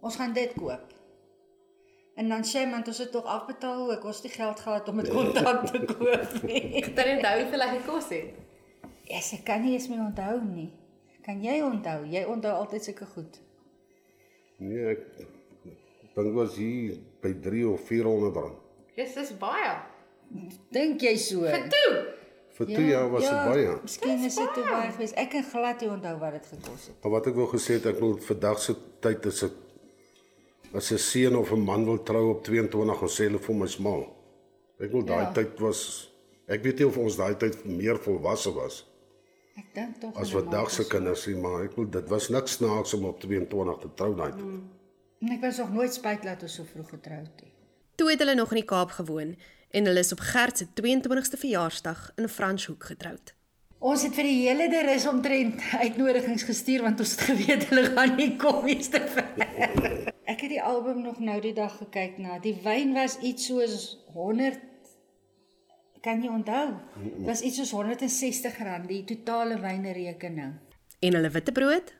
Ons 0.00 0.16
gaan 0.16 0.32
dit 0.32 0.52
koop. 0.56 0.86
En 2.20 2.28
dan 2.28 2.44
sê 2.44 2.66
man, 2.68 2.82
ons 2.86 2.98
het 2.98 3.10
tog 3.12 3.24
afbetaal 3.24 3.90
ook. 3.92 4.04
Ons 4.04 4.20
het 4.20 4.26
die 4.28 4.34
geld 4.36 4.60
gehad 4.60 4.88
om 4.88 4.96
dit 5.00 5.08
kontant 5.12 5.66
te 5.72 5.80
koop. 5.88 6.42
nie. 6.42 6.82
Dan 6.96 7.14
onthou 7.16 7.34
hoeveel 7.40 7.64
hy 7.64 7.70
gekos 7.78 8.08
het. 8.12 8.38
yes, 9.10 9.32
ek 9.34 9.44
kan 9.48 9.62
nie 9.64 9.72
eens 9.76 9.88
meer 9.90 10.02
onthou 10.04 10.36
nie. 10.44 10.68
Kan 11.24 11.40
jy 11.42 11.60
onthou? 11.64 12.04
Jy 12.08 12.24
onthou 12.30 12.52
altyd 12.62 12.84
sulke 12.84 13.06
goed. 13.14 13.40
Nee, 14.60 14.92
ek 14.94 15.06
dink 16.14 16.34
was 16.36 16.56
hier 16.60 16.98
by 17.24 17.32
3 17.42 17.64
of 17.72 17.80
400 17.88 18.36
rand. 18.36 18.58
Dis 18.96 19.14
dis 19.16 19.32
baie. 19.40 19.72
Dink 20.74 21.00
jy 21.02 21.14
so? 21.18 21.48
Toe. 21.72 21.92
Vir 22.60 22.68
2 22.74 22.84
jaar 22.90 23.08
was 23.12 23.24
dit 23.24 23.48
baie. 23.48 23.72
Miskien 23.82 24.24
is 24.28 24.36
dit 24.36 24.54
te 24.54 24.64
baie 24.68 24.90
geweest. 24.92 25.16
Ek 25.20 25.32
kan 25.32 25.46
glad 25.48 25.80
nie 25.84 25.90
onthou 25.94 26.14
wat 26.20 26.36
dit 26.38 26.52
gekos 26.52 26.86
het. 26.90 26.96
Maar 27.02 27.14
wat 27.16 27.30
ek 27.32 27.40
wou 27.40 27.48
gesê 27.54 27.78
het, 27.80 27.88
ek 27.94 28.00
wil 28.04 28.16
vandag 28.28 28.60
se 28.62 28.76
tyd 29.00 29.26
is 29.32 29.40
dit 29.46 29.58
as 30.74 30.90
'n 30.92 30.98
seun 30.98 31.36
of 31.36 31.50
'n 31.52 31.64
man 31.64 31.84
wil 31.84 32.02
trou 32.02 32.30
op 32.30 32.44
22 32.44 33.00
en 33.02 33.08
sê 33.08 33.24
hulle 33.28 33.38
vir 33.38 33.54
my 33.54 33.66
smal. 33.66 34.06
Ek 34.80 34.92
wil 34.92 35.02
daai 35.04 35.22
Ja. 35.24 35.32
tyd 35.32 35.58
was 35.60 36.10
ek 36.48 36.62
weet 36.62 36.78
nie 36.78 36.86
of 36.86 36.96
ons 36.96 37.16
daai 37.16 37.34
tyd 37.36 37.64
meer 37.64 37.98
volwasse 37.98 38.52
was 38.54 38.84
Ek 39.58 39.74
dink 39.74 40.00
tog 40.00 40.16
as 40.16 40.30
vandag 40.30 40.70
se 40.70 40.82
ons- 40.82 40.88
kinders 40.90 41.26
nie, 41.26 41.36
maar 41.36 41.64
ek 41.64 41.76
wil 41.76 41.84
dit 41.90 42.08
was 42.08 42.28
niks 42.28 42.52
snaaks 42.52 42.94
om 42.94 43.04
op 43.04 43.20
22 43.20 43.78
te 43.80 43.88
trou 43.94 44.14
daai 44.16 44.32
tyd. 44.32 44.60
En 45.22 45.32
Ek 45.32 45.40
was 45.40 45.58
nog 45.58 45.72
nooit 45.72 45.92
spyt 45.94 46.22
dat 46.22 46.42
ons 46.42 46.54
so 46.54 46.64
vroeg 46.64 46.88
getroud 46.88 47.26
het. 47.36 47.44
Toe 47.96 48.10
het 48.10 48.18
hulle 48.18 48.34
nog 48.34 48.50
in 48.50 48.56
die 48.56 48.64
Kaap 48.64 48.90
gewoon 48.90 49.36
en 49.70 49.84
hulle 49.84 49.98
is 49.98 50.12
op 50.12 50.20
Gert 50.20 50.58
se 50.58 50.66
22ste 50.74 51.36
verjaarsdag 51.36 52.12
in 52.16 52.28
Franshoek 52.28 52.84
getroud. 52.84 53.34
Ons 53.78 54.02
het 54.02 54.14
vir 54.14 54.24
die 54.24 54.48
hele 54.48 54.68
derus 54.70 55.06
omtrent 55.06 55.60
uitnodigings 55.80 56.42
gestuur 56.42 56.82
want 56.82 57.00
ons 57.00 57.10
het 57.10 57.20
geweet 57.20 57.68
hulle 57.68 57.84
gaan 57.94 58.16
nie 58.16 58.36
kom 58.36 58.66
eens 58.66 58.88
te 58.88 59.00
ver. 59.00 59.28
Ek 60.40 60.46
het 60.46 60.54
die 60.54 60.62
album 60.64 61.02
nog 61.04 61.18
nou 61.20 61.34
die 61.44 61.52
dag 61.52 61.74
gekyk 61.76 62.14
na. 62.16 62.38
Die 62.40 62.54
wyn 62.64 62.94
was 62.96 63.18
iets 63.20 63.50
soos 63.50 63.82
100 64.14 64.56
kan 66.00 66.22
jy 66.24 66.30
onthou? 66.32 66.78
Dit 66.96 67.26
was 67.26 67.42
iets 67.44 67.58
soos 67.60 67.74
160 67.76 68.56
rand 68.64 68.88
die 68.88 69.02
totale 69.04 69.58
wynerekening. 69.60 70.54
En 71.04 71.18
hulle 71.18 71.30
witbrood? 71.34 71.92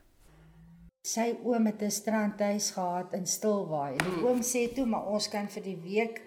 Sy 1.04 1.26
oom 1.44 1.68
het 1.68 1.85
'n 1.85 1.92
strandhuis 1.92 2.70
gehad 2.70 3.12
in 3.12 3.26
Stilbaai. 3.26 3.92
En 4.00 4.09
die 4.09 4.25
oom 4.25 4.40
sê 4.40 4.73
toe 4.73 4.87
maar 4.87 5.04
ons 5.12 5.28
kan 5.28 5.49
vir 5.49 5.62
die 5.62 5.80
week 5.85 6.23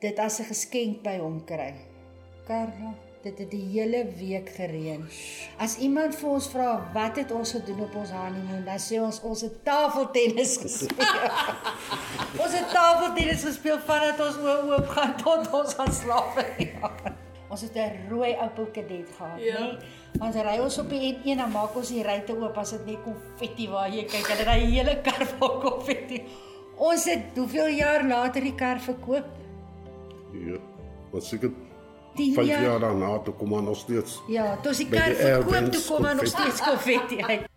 dit 0.00 0.18
as 0.18 0.40
'n 0.40 0.52
geskenk 0.52 1.02
by 1.02 1.16
hom 1.16 1.44
kry. 1.44 1.72
Karla, 2.46 2.92
Dit 3.26 3.38
het 3.42 3.50
die 3.50 3.64
hele 3.72 4.04
week 4.20 4.52
gereën. 4.54 5.02
As 5.58 5.72
iemand 5.82 6.14
vir 6.14 6.28
ons 6.30 6.46
vra 6.52 6.68
wat 6.94 7.16
het 7.18 7.32
ons 7.34 7.56
gedoen 7.56 7.80
op 7.88 7.96
ons 7.98 8.12
honeymoon, 8.14 8.62
dan 8.68 8.78
sê 8.78 9.00
ons 9.02 9.18
ons 9.26 9.40
het 9.42 9.56
tafeltennis 9.66 10.52
gespeel. 10.62 11.10
ons 12.44 12.54
het 12.54 12.68
tafeltennis 12.70 13.42
gespeel 13.48 13.80
vandat 13.88 14.22
ons 14.28 14.38
oë 14.44 14.54
oop 14.76 14.92
gaan 14.94 15.16
tot 15.24 15.50
ons 15.58 15.74
gaan 15.80 15.90
slaap. 15.98 16.38
ons 17.50 17.66
het 17.66 17.74
'n 17.82 18.06
rooi 18.12 18.30
Opel 18.46 18.70
Kadett 18.78 19.10
gehad, 19.18 19.42
Ja. 19.42 19.58
ja. 19.58 19.66
nê? 19.74 20.22
Ons 20.22 20.34
ry 20.46 20.56
ons 20.62 20.78
op 20.78 20.88
die 20.94 21.02
N1 21.10 21.36
dan 21.42 21.50
maak 21.50 21.74
ons 21.76 21.90
die 21.90 22.02
ruitte 22.06 22.32
oop 22.38 22.56
as 22.58 22.70
dit 22.70 22.86
net 22.86 23.02
konfetti 23.02 23.66
waar 23.68 23.90
jy 23.90 24.04
kyk, 24.06 24.30
en 24.30 24.36
dit 24.36 24.46
daai 24.46 24.64
hele 24.70 25.00
kar 25.02 25.26
vol 25.38 25.58
konfetti. 25.66 26.22
Ons 26.78 27.04
het 27.10 27.34
hoeveel 27.34 27.68
jaar 27.82 28.06
later 28.06 28.42
die 28.42 28.54
kar 28.54 28.78
verkoop? 28.78 29.26
Ja. 30.46 30.58
Maar 31.12 31.22
seker 31.22 31.50
10 32.16 32.34
5 32.34 32.46
jaar. 32.46 32.62
jaar 32.62 32.80
daarna 32.80 33.18
toe 33.18 33.34
kom 33.34 33.48
maar 33.48 33.62
nog 33.62 33.76
steeds. 33.76 34.20
Ja, 34.28 34.56
toe 34.56 34.72
ons 34.72 34.76
die 34.76 34.88
die 34.90 35.00
verkoop, 35.00 35.72
toe 35.72 35.82
kom 35.86 36.02
daar 36.02 36.14
nog 36.14 36.26
steeds 36.26 36.60
konfetti 36.60 37.22
uit. 37.22 37.48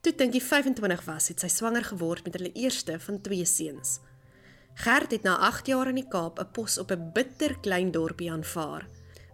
Toe 0.00 0.14
Dinkie 0.14 0.42
25 0.42 1.04
was, 1.04 1.28
het 1.28 1.40
sy 1.40 1.48
swanger 1.50 1.84
geword 1.84 2.24
met 2.24 2.36
hulle 2.38 2.52
eerste 2.52 3.00
van 3.00 3.20
twee 3.20 3.44
seuns. 3.44 3.98
Gert 4.74 5.10
het 5.10 5.22
na 5.22 5.36
8 5.48 5.66
jaar 5.66 5.88
in 5.88 5.98
die 5.98 6.08
Kaap 6.08 6.38
'n 6.38 6.50
pos 6.52 6.78
op 6.78 6.90
'n 6.90 7.10
bitter 7.12 7.58
klein 7.60 7.90
dorpie 7.90 8.30
aanvaar. 8.30 8.86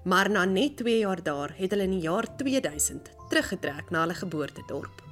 Maar 0.04 0.30
na 0.30 0.44
net 0.44 0.76
2 0.76 0.98
jaar 0.98 1.22
daar 1.22 1.54
het 1.56 1.70
hulle 1.70 1.82
in 1.82 1.90
die 1.90 2.00
jaar 2.08 2.36
2000 2.36 3.10
teruggetrek 3.28 3.90
na 3.90 4.00
hulle 4.00 4.14
geboortedorp. 4.14 5.02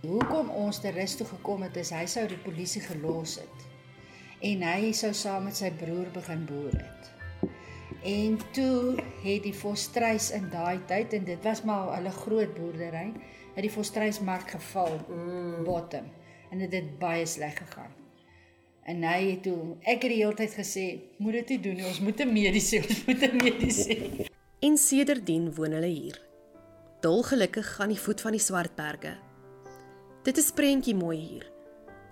Hoekom 0.00 0.50
ons 0.50 0.80
te 0.80 0.90
rus 0.90 1.16
toe 1.16 1.26
gekom 1.26 1.62
het 1.62 1.76
is 1.76 1.90
hy 1.90 2.06
sou 2.06 2.26
die 2.28 2.40
polisie 2.44 2.82
gelos 2.82 3.34
het. 3.34 3.58
En 4.40 4.62
hy 4.62 4.92
sou 4.92 5.12
saam 5.12 5.44
met 5.44 5.56
sy 5.56 5.70
broer 5.70 6.10
begin 6.12 6.44
boer 6.44 6.72
het. 6.72 7.13
En 8.04 8.38
toe 8.52 8.98
het 9.22 9.42
die 9.46 9.54
Volstruis 9.56 10.28
in 10.36 10.50
daai 10.52 10.82
tyd 10.86 11.14
en 11.16 11.24
dit 11.24 11.44
was 11.44 11.62
maar 11.64 11.94
hulle 11.96 12.10
groot 12.12 12.50
boerdery, 12.52 13.12
het 13.54 13.64
die 13.64 13.72
Volstruismark 13.72 14.50
geval 14.50 14.98
mm. 15.08 15.64
bottom 15.64 16.10
en 16.50 16.60
dit 16.60 16.72
het 16.72 16.98
baie 17.00 17.24
sleg 17.26 17.56
gegaan. 17.56 17.94
En 18.84 19.00
hy 19.08 19.30
het 19.30 19.42
toe 19.46 19.78
ek 19.80 20.04
het 20.04 20.12
die 20.12 20.20
hele 20.20 20.36
tyd 20.36 20.52
gesê, 20.52 20.84
moet 21.16 21.38
dit 21.40 21.54
nie 21.54 21.60
doen 21.64 21.80
nie, 21.80 21.86
ons 21.88 22.02
moet 22.04 22.20
'n 22.20 22.32
medies 22.32 22.70
hê, 22.76 22.82
ons 22.84 23.04
moet 23.06 23.22
'n 23.24 23.36
medies 23.40 23.80
hê. 23.88 23.98
En 24.66 24.76
sedertdien 24.76 25.54
woon 25.54 25.72
hulle 25.72 25.92
hier. 25.92 26.20
Dolgelukkig 27.00 27.80
aan 27.80 27.92
die 27.92 28.00
voet 28.00 28.20
van 28.20 28.32
die 28.32 28.40
Swartberge. 28.40 29.16
Dit 30.24 30.38
is 30.38 30.52
prentjie 30.52 30.94
mooi 30.94 31.18
hier. 31.18 31.50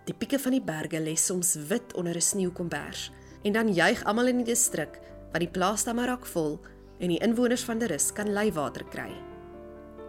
Die 0.05 0.15
pieke 0.15 0.39
van 0.39 0.53
die 0.53 0.65
berge 0.65 1.01
lê 1.01 1.15
soms 1.17 1.55
wit 1.55 1.95
onder 1.95 2.17
'n 2.17 2.21
sneeukombers 2.21 3.11
en 3.43 3.53
dan 3.53 3.73
juig 3.73 4.05
almal 4.05 4.27
in 4.27 4.37
die 4.37 4.53
distrik 4.53 5.01
want 5.33 5.43
die 5.45 5.53
plaasdamme 5.53 6.07
raak 6.07 6.27
vol 6.29 6.59
en 7.01 7.11
die 7.11 7.21
inwoners 7.25 7.65
van 7.67 7.81
Derus 7.81 8.11
kan 8.15 8.31
leiwater 8.33 8.85
kry. 8.93 9.11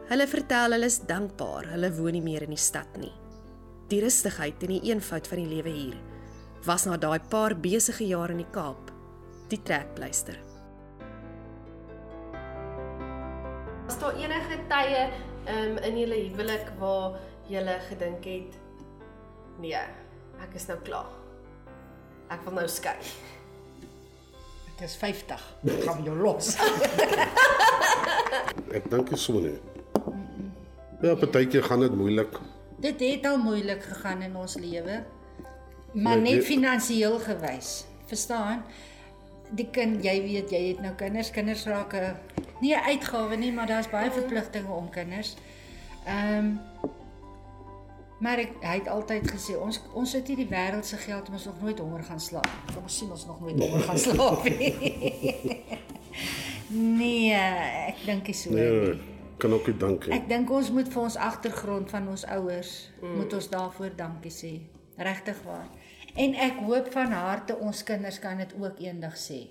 Hulle 0.10 0.28
vertel 0.28 0.76
hulle 0.76 0.90
is 0.92 1.00
dankbaar 1.08 1.72
hulle 1.72 1.92
woon 1.96 2.18
nie 2.18 2.24
meer 2.26 2.44
in 2.46 2.54
die 2.54 2.60
stad 2.60 2.98
nie. 3.00 3.14
Die 3.90 4.02
rustigheid 4.04 4.64
en 4.66 4.76
die 4.76 4.84
eenvoud 4.92 5.28
van 5.32 5.44
die 5.44 5.52
lewe 5.56 5.72
hier 5.74 6.02
was 6.64 6.86
na 6.88 6.96
daai 6.96 7.20
paar 7.32 7.56
besige 7.60 8.06
jare 8.08 8.32
in 8.32 8.40
die 8.40 8.52
Kaap 8.56 8.92
die 9.52 9.60
trekpleister. 9.68 10.38
Was 13.88 14.00
daar 14.00 14.16
enige 14.16 14.60
tye 14.72 15.02
um, 15.52 15.76
in 15.84 16.00
julle 16.00 16.22
huwelik 16.30 16.72
waar 16.80 17.20
julle 17.52 17.76
gedink 17.90 18.28
het 18.28 18.60
nee, 19.60 19.84
ek 20.44 20.56
is 20.58 20.68
nou 20.72 20.80
klaar. 20.88 21.12
Ek 22.32 22.42
wil 22.48 22.56
nou 22.62 22.68
skei. 22.72 22.98
Ek 24.74 24.82
is 24.88 24.96
50. 24.98 25.42
Ek 25.70 25.84
gaan 25.86 26.04
jou 26.04 26.16
los. 26.18 26.56
Ek 28.78 28.88
dink 28.90 29.10
dit 29.14 29.20
so 29.22 29.40
nie. 29.44 29.58
Ja, 31.04 31.14
partykeer 31.20 31.64
gaan 31.68 31.84
dit 31.84 31.96
moeilik. 32.00 32.40
Dit 32.84 33.00
het 33.04 33.26
al 33.30 33.38
moeilik 33.38 33.84
gegaan 33.84 34.22
in 34.26 34.36
ons 34.40 34.56
lewe. 34.60 35.04
Maar 35.94 36.18
Ja, 36.18 36.24
net 36.24 36.40
dit- 36.42 36.46
finansiëel 36.46 37.20
gewys. 37.20 37.86
Verstaan? 38.10 38.64
Die 39.54 39.68
kind, 39.72 40.02
jy 40.04 40.16
weet, 40.24 40.50
jy 40.50 40.62
het 40.72 40.80
nou 40.82 40.94
kinders, 40.98 41.30
kinders 41.32 41.66
raak 41.70 41.94
'n 41.94 42.16
nie 42.62 42.74
'n 42.74 42.82
uitgawe 42.90 43.36
nie, 43.38 43.52
maar 43.52 43.68
daar's 43.68 43.90
baie 43.90 44.10
verpligtinge 44.12 44.72
om 44.72 44.90
kinders. 44.90 45.36
Ehm 46.06 46.38
um, 46.38 46.60
maar 48.24 48.40
ek 48.40 48.54
hy 48.64 48.76
het 48.80 48.90
altyd 48.92 49.28
gesê 49.36 49.56
ons 49.60 49.80
ons 50.00 50.14
het 50.16 50.30
nie 50.32 50.38
die 50.44 50.50
wêreld 50.52 50.88
se 50.88 51.00
geld 51.02 51.28
om 51.28 51.38
ons 51.38 51.48
nog 51.50 51.62
nooit 51.62 51.80
honger 51.84 52.04
gaan 52.08 52.22
slaap. 52.24 52.52
Kom 52.72 52.86
ons 52.88 53.00
sien 53.02 53.12
ons 53.12 53.26
nog 53.28 53.42
nooit 53.44 53.60
honger 53.60 53.88
gaan 53.90 54.00
slaap 54.00 54.46
nie. 54.48 55.58
nee, 57.02 57.42
ek 57.90 58.06
dink 58.08 58.30
nie 58.32 58.38
so 58.38 58.54
nie. 58.54 58.62
Nee, 58.62 58.94
kan 59.44 59.56
ook 59.58 59.68
nie 59.68 59.78
dink 59.82 60.08
nie. 60.08 60.16
Ek 60.16 60.30
dink 60.30 60.54
ons 60.56 60.72
moet 60.76 60.92
vir 60.94 61.02
ons 61.04 61.18
agtergrond 61.30 61.92
van 61.92 62.08
ons 62.14 62.24
ouers 62.38 62.76
mm. 63.02 63.18
moet 63.20 63.36
ons 63.40 63.50
daarvoor 63.58 63.98
dankie 64.00 64.32
sê. 64.34 64.54
Regtig 64.98 65.42
waar. 65.48 65.68
En 66.14 66.36
ek 66.38 66.62
hoop 66.68 66.92
van 66.94 67.18
harte 67.18 67.58
ons 67.58 67.84
kinders 67.84 68.22
kan 68.24 68.40
dit 68.40 68.56
ook 68.62 68.80
eendag 68.86 69.18
sê. 69.20 69.42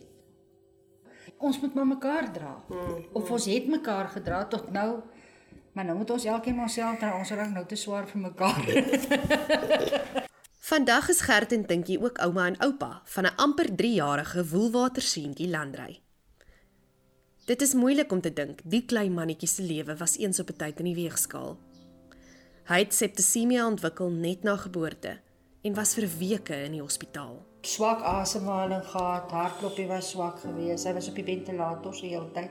Ons 1.42 1.58
moet 1.60 1.74
maar 1.74 1.90
mekaar 1.90 2.30
dra. 2.32 2.54
Mm. 2.70 3.02
Of 3.18 3.30
ons 3.30 3.48
het 3.50 3.68
mekaar 3.68 4.08
gedra 4.14 4.44
tot 4.46 4.70
nou. 4.72 5.02
Maar 5.72 5.84
nou 5.84 5.96
moet 5.96 6.10
ons 6.10 6.24
elkeen 6.24 6.56
maar 6.56 6.70
self 6.70 6.98
dra. 6.98 7.18
Ons 7.18 7.30
raak 7.30 7.50
nou 7.50 7.66
te 7.66 7.76
swaar 7.76 8.06
vir 8.08 8.20
mekaar. 8.20 8.62
Vandag 10.72 11.08
is 11.08 11.20
Gert 11.20 11.52
en 11.52 11.66
Dinkie 11.66 11.98
ook 12.00 12.18
ouma 12.18 12.46
en 12.46 12.60
oupa 12.64 13.02
van 13.04 13.24
'n 13.24 13.36
amper 13.36 13.68
3-jarige 13.82 14.48
woelwater 14.48 15.02
seentjie 15.02 15.48
Landry. 15.48 16.00
Dit 17.44 17.62
is 17.62 17.74
moeilik 17.74 18.12
om 18.12 18.20
te 18.20 18.32
dink 18.32 18.60
die 18.64 18.84
klein 18.84 19.14
mannetjie 19.14 19.48
se 19.48 19.62
lewe 19.62 19.96
was 19.96 20.18
eens 20.18 20.40
op 20.40 20.50
'n 20.50 20.56
tyd 20.56 20.78
in 20.78 20.84
die 20.84 20.94
weegskaal. 20.94 21.58
Hy 22.64 22.78
het 22.78 22.94
septisemia 22.94 23.66
ontwikkel 23.66 24.10
net 24.10 24.42
na 24.42 24.56
geboorte 24.56 25.20
en 25.62 25.74
was 25.74 25.94
vir 25.94 26.08
weke 26.18 26.54
in 26.64 26.72
die 26.72 26.80
hospitaal. 26.80 27.42
swak 27.62 28.02
asemhaling 28.02 28.84
gehad, 28.84 29.30
hartklopie 29.30 29.86
was 29.86 30.10
swak 30.10 30.40
geweest. 30.42 30.84
Hy 30.84 30.92
was 30.92 31.08
op 31.08 31.14
die 31.14 31.24
ventilator 31.24 31.94
se 31.94 32.06
hele 32.06 32.30
tyd. 32.34 32.50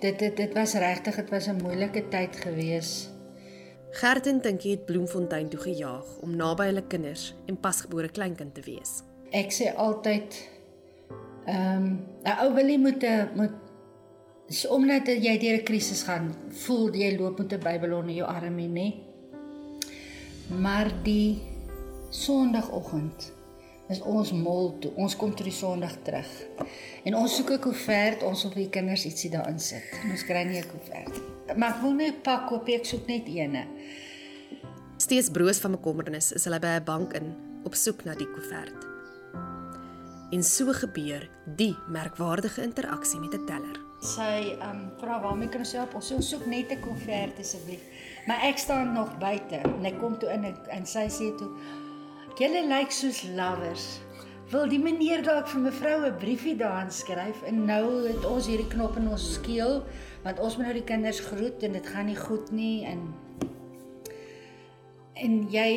Dit 0.00 0.18
dit 0.18 0.36
dit 0.36 0.52
was 0.54 0.74
regtig, 0.74 1.16
dit 1.16 1.30
was 1.30 1.46
'n 1.48 1.62
moeilike 1.62 2.08
tyd 2.08 2.36
geweest. 2.36 3.10
Gert 3.90 4.26
en 4.26 4.40
Dinkie 4.40 4.70
het 4.70 4.84
Bloemfontein 4.84 5.48
toe 5.48 5.60
gejaag 5.60 6.18
om 6.20 6.36
naby 6.36 6.64
hulle 6.64 6.86
kinders 6.86 7.34
en 7.46 7.60
pasgebore 7.60 8.08
kleinkind 8.08 8.54
te 8.54 8.60
wees. 8.60 9.02
Ek 9.30 9.52
sê 9.52 9.74
altyd 9.76 10.48
ehm 11.46 11.76
um, 11.76 12.04
'n 12.24 12.38
ou 12.42 12.54
wil 12.54 12.64
nie 12.64 12.78
moet 12.78 13.02
'n 13.02 13.28
moet 13.34 13.54
is 14.48 14.66
omdat 14.66 15.06
jy 15.06 15.38
deur 15.38 15.58
'n 15.58 15.64
krisis 15.64 16.02
gaan, 16.02 16.34
voel 16.48 16.94
jy 16.94 17.16
loop 17.18 17.38
met 17.38 17.52
'n 17.52 17.62
Bybel 17.62 17.96
onder 17.96 18.14
jou 18.14 18.28
arm 18.28 18.54
nie, 18.54 18.68
nê? 18.68 18.94
Maar 20.60 20.92
die 21.02 21.42
Sondagoggend 22.10 23.32
is 23.88 24.00
ons 24.02 24.32
mol 24.32 24.72
toe. 24.82 24.90
Ons 24.98 25.16
kom 25.16 25.34
toe 25.34 25.46
die 25.46 25.54
Sondag 25.54 25.94
terug. 26.06 26.30
En 27.06 27.14
ons 27.14 27.36
soek 27.36 27.50
'n 27.50 27.60
koevert, 27.60 28.22
ons 28.22 28.42
wil 28.42 28.52
vir 28.52 28.62
die 28.62 28.70
kinders 28.70 29.04
ietsie 29.04 29.30
daarin 29.30 29.58
sit. 29.58 29.84
En 30.02 30.10
ons 30.10 30.24
kry 30.24 30.42
nie 30.44 30.60
'n 30.60 30.68
koevert. 30.68 31.14
Maar 31.56 31.76
ek 31.76 31.82
wil 31.82 31.92
net 31.92 32.14
'n 32.14 32.22
pak 32.22 32.48
koop, 32.48 32.68
ek 32.68 32.84
soek 32.84 33.06
net 33.06 33.26
eene. 33.28 33.66
Steeds 34.96 35.30
broos 35.30 35.58
van 35.58 35.70
bekommernis 35.70 36.32
is 36.32 36.44
hulle 36.44 36.58
by 36.58 36.78
'n 36.78 36.84
bank 36.84 37.12
in 37.12 37.34
op 37.64 37.74
soek 37.74 38.04
na 38.04 38.14
die 38.14 38.30
koevert. 38.30 38.86
En 40.30 40.42
so 40.42 40.72
gebeur 40.72 41.28
die 41.56 41.76
merkwaardige 41.88 42.62
interaksie 42.62 43.20
met 43.20 43.34
'n 43.34 43.46
teller. 43.46 43.80
Sy 44.00 44.56
ehm 44.60 44.70
um, 44.70 44.90
vra 45.00 45.20
waarmee 45.20 45.48
kan 45.48 45.60
ons 45.60 45.72
help? 45.72 45.94
Ons 45.94 46.10
ons 46.10 46.28
soek 46.28 46.46
net 46.46 46.70
'n 46.70 46.80
koevert 46.80 47.38
asseblief. 47.38 47.82
Maar 48.26 48.40
ek 48.42 48.58
staan 48.58 48.92
nog 48.92 49.18
buite 49.18 49.56
en 49.56 49.84
ek 49.84 49.98
kom 49.98 50.18
toe 50.18 50.28
in 50.32 50.44
en, 50.44 50.56
en 50.68 50.86
sy 50.86 51.06
sê 51.08 51.36
toe: 51.38 51.50
"Julle 52.36 52.66
lyk 52.68 52.90
soos 52.90 53.22
lovers. 53.22 54.00
Wil 54.50 54.68
die 54.68 54.78
meneer 54.78 55.22
dalk 55.22 55.48
vir 55.48 55.60
mevrou 55.60 56.06
'n 56.06 56.18
briefie 56.18 56.56
daarin 56.56 56.90
skryf?" 56.90 57.42
En 57.42 57.64
nou 57.64 58.06
het 58.06 58.24
ons 58.24 58.46
hierdie 58.46 58.68
knop 58.68 58.96
in 58.96 59.08
ons 59.08 59.34
skeel 59.34 59.82
want 60.22 60.40
ons 60.40 60.56
moet 60.56 60.66
nou 60.66 60.74
die 60.74 60.84
kinders 60.84 61.20
groet 61.20 61.62
en 61.62 61.72
dit 61.72 61.86
gaan 61.86 62.06
nie 62.06 62.16
goed 62.16 62.50
nie 62.50 62.84
en 62.84 63.14
en 65.14 65.36
jy 65.52 65.70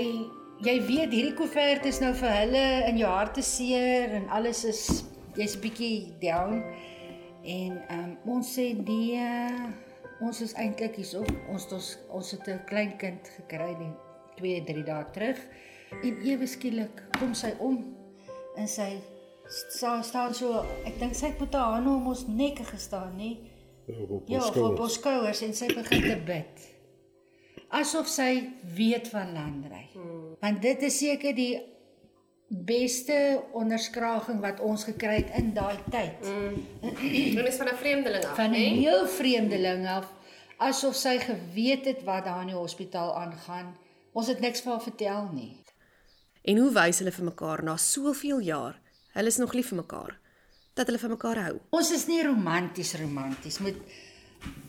jy 0.65 0.75
weet 0.87 1.13
hierdie 1.13 1.35
koevert 1.37 1.85
is 1.85 2.01
nou 2.03 2.13
vir 2.13 2.33
hulle 2.33 2.63
in 2.89 2.97
jou 2.97 3.11
hart 3.11 3.37
te 3.37 3.43
seer 3.45 4.15
en 4.17 4.25
alles 4.35 4.65
is 4.67 4.81
jy's 5.37 5.55
'n 5.55 5.61
bietjie 5.61 6.13
down 6.19 6.63
en 7.43 7.77
um, 7.95 8.17
ons 8.35 8.57
sê 8.57 8.73
nee 8.73 9.29
ons 10.19 10.41
is 10.41 10.53
eintlik 10.53 10.97
hierso 10.99 11.23
ons 11.53 11.69
ons 11.71 11.97
ons 12.09 12.31
het 12.31 12.49
'n 12.49 12.65
klein 12.65 12.97
kind 12.97 13.31
gekry 13.37 13.71
die 13.79 13.93
2 14.41 14.65
3 14.67 14.83
dae 14.83 15.05
terug 15.13 15.39
en 16.03 16.21
ewe 16.21 16.47
skielik 16.47 17.03
kom 17.19 17.33
sy 17.33 17.53
om 17.59 17.95
en 18.55 18.67
sy 18.67 18.89
sta, 19.49 20.01
staan 20.01 20.33
so 20.33 20.65
ek 20.85 20.99
dink 20.99 21.15
sy 21.15 21.25
het 21.25 21.39
met 21.39 21.53
haar 21.53 21.77
hande 21.77 21.89
om 21.89 22.07
ons 22.07 22.25
nekke 22.27 22.63
gestaan 22.63 23.15
nê 23.17 23.37
Op 24.09 24.27
ja 24.29 24.37
op 24.37 24.53
skouers. 24.53 24.79
ons 24.79 24.93
skouers 24.93 25.41
en 25.41 25.53
sy 25.53 25.67
begin 25.73 26.01
te 26.01 26.19
bid 26.25 26.67
asof 27.69 28.07
sy 28.07 28.49
weet 28.75 29.07
van 29.13 29.33
landry. 29.33 29.89
Hmm. 29.93 30.35
Want 30.41 30.61
dit 30.61 30.81
is 30.81 30.97
seker 30.97 31.35
die 31.35 31.59
beste 32.49 33.41
onderskraging 33.53 34.39
wat 34.41 34.59
ons 34.59 34.83
gekry 34.83 35.19
het 35.19 35.35
in 35.37 35.53
daai 35.53 35.77
tyd. 35.93 36.23
Mm. 36.25 36.55
En 36.81 37.43
dis 37.45 37.57
van 37.61 37.67
'n 37.69 37.75
vreemdeling 37.77 38.25
af, 38.25 38.35
Van 38.35 38.51
'n 38.51 38.79
heel 38.81 39.07
vreemdeling 39.07 39.87
af 39.87 40.13
asof 40.57 40.95
sy 40.95 41.17
geweet 41.19 41.85
het 41.85 42.03
wat 42.03 42.25
daar 42.25 42.41
in 42.41 42.47
die 42.47 42.55
hospitaal 42.55 43.15
aangaan. 43.15 43.77
Ons 44.11 44.27
het 44.27 44.39
niks 44.39 44.63
haar 44.63 44.81
vertel 44.81 45.29
nie. 45.33 45.58
En 46.41 46.57
hoe 46.57 46.71
wys 46.71 47.01
hulle 47.01 47.11
vir 47.11 47.25
mekaar 47.25 47.63
na 47.63 47.75
soveel 47.77 48.39
jaar? 48.39 48.79
Hulle 49.13 49.27
is 49.27 49.39
nog 49.41 49.53
lief 49.53 49.71
vir 49.73 49.81
mekaar. 49.81 50.17
Dat 50.77 50.87
hulle 50.87 51.01
vir 51.01 51.11
mekaar 51.11 51.41
hou. 51.43 51.55
Ons 51.75 51.91
is 51.91 52.05
nie 52.07 52.21
romanties 52.23 52.93
romanties. 53.01 53.59
Moet 53.59 53.79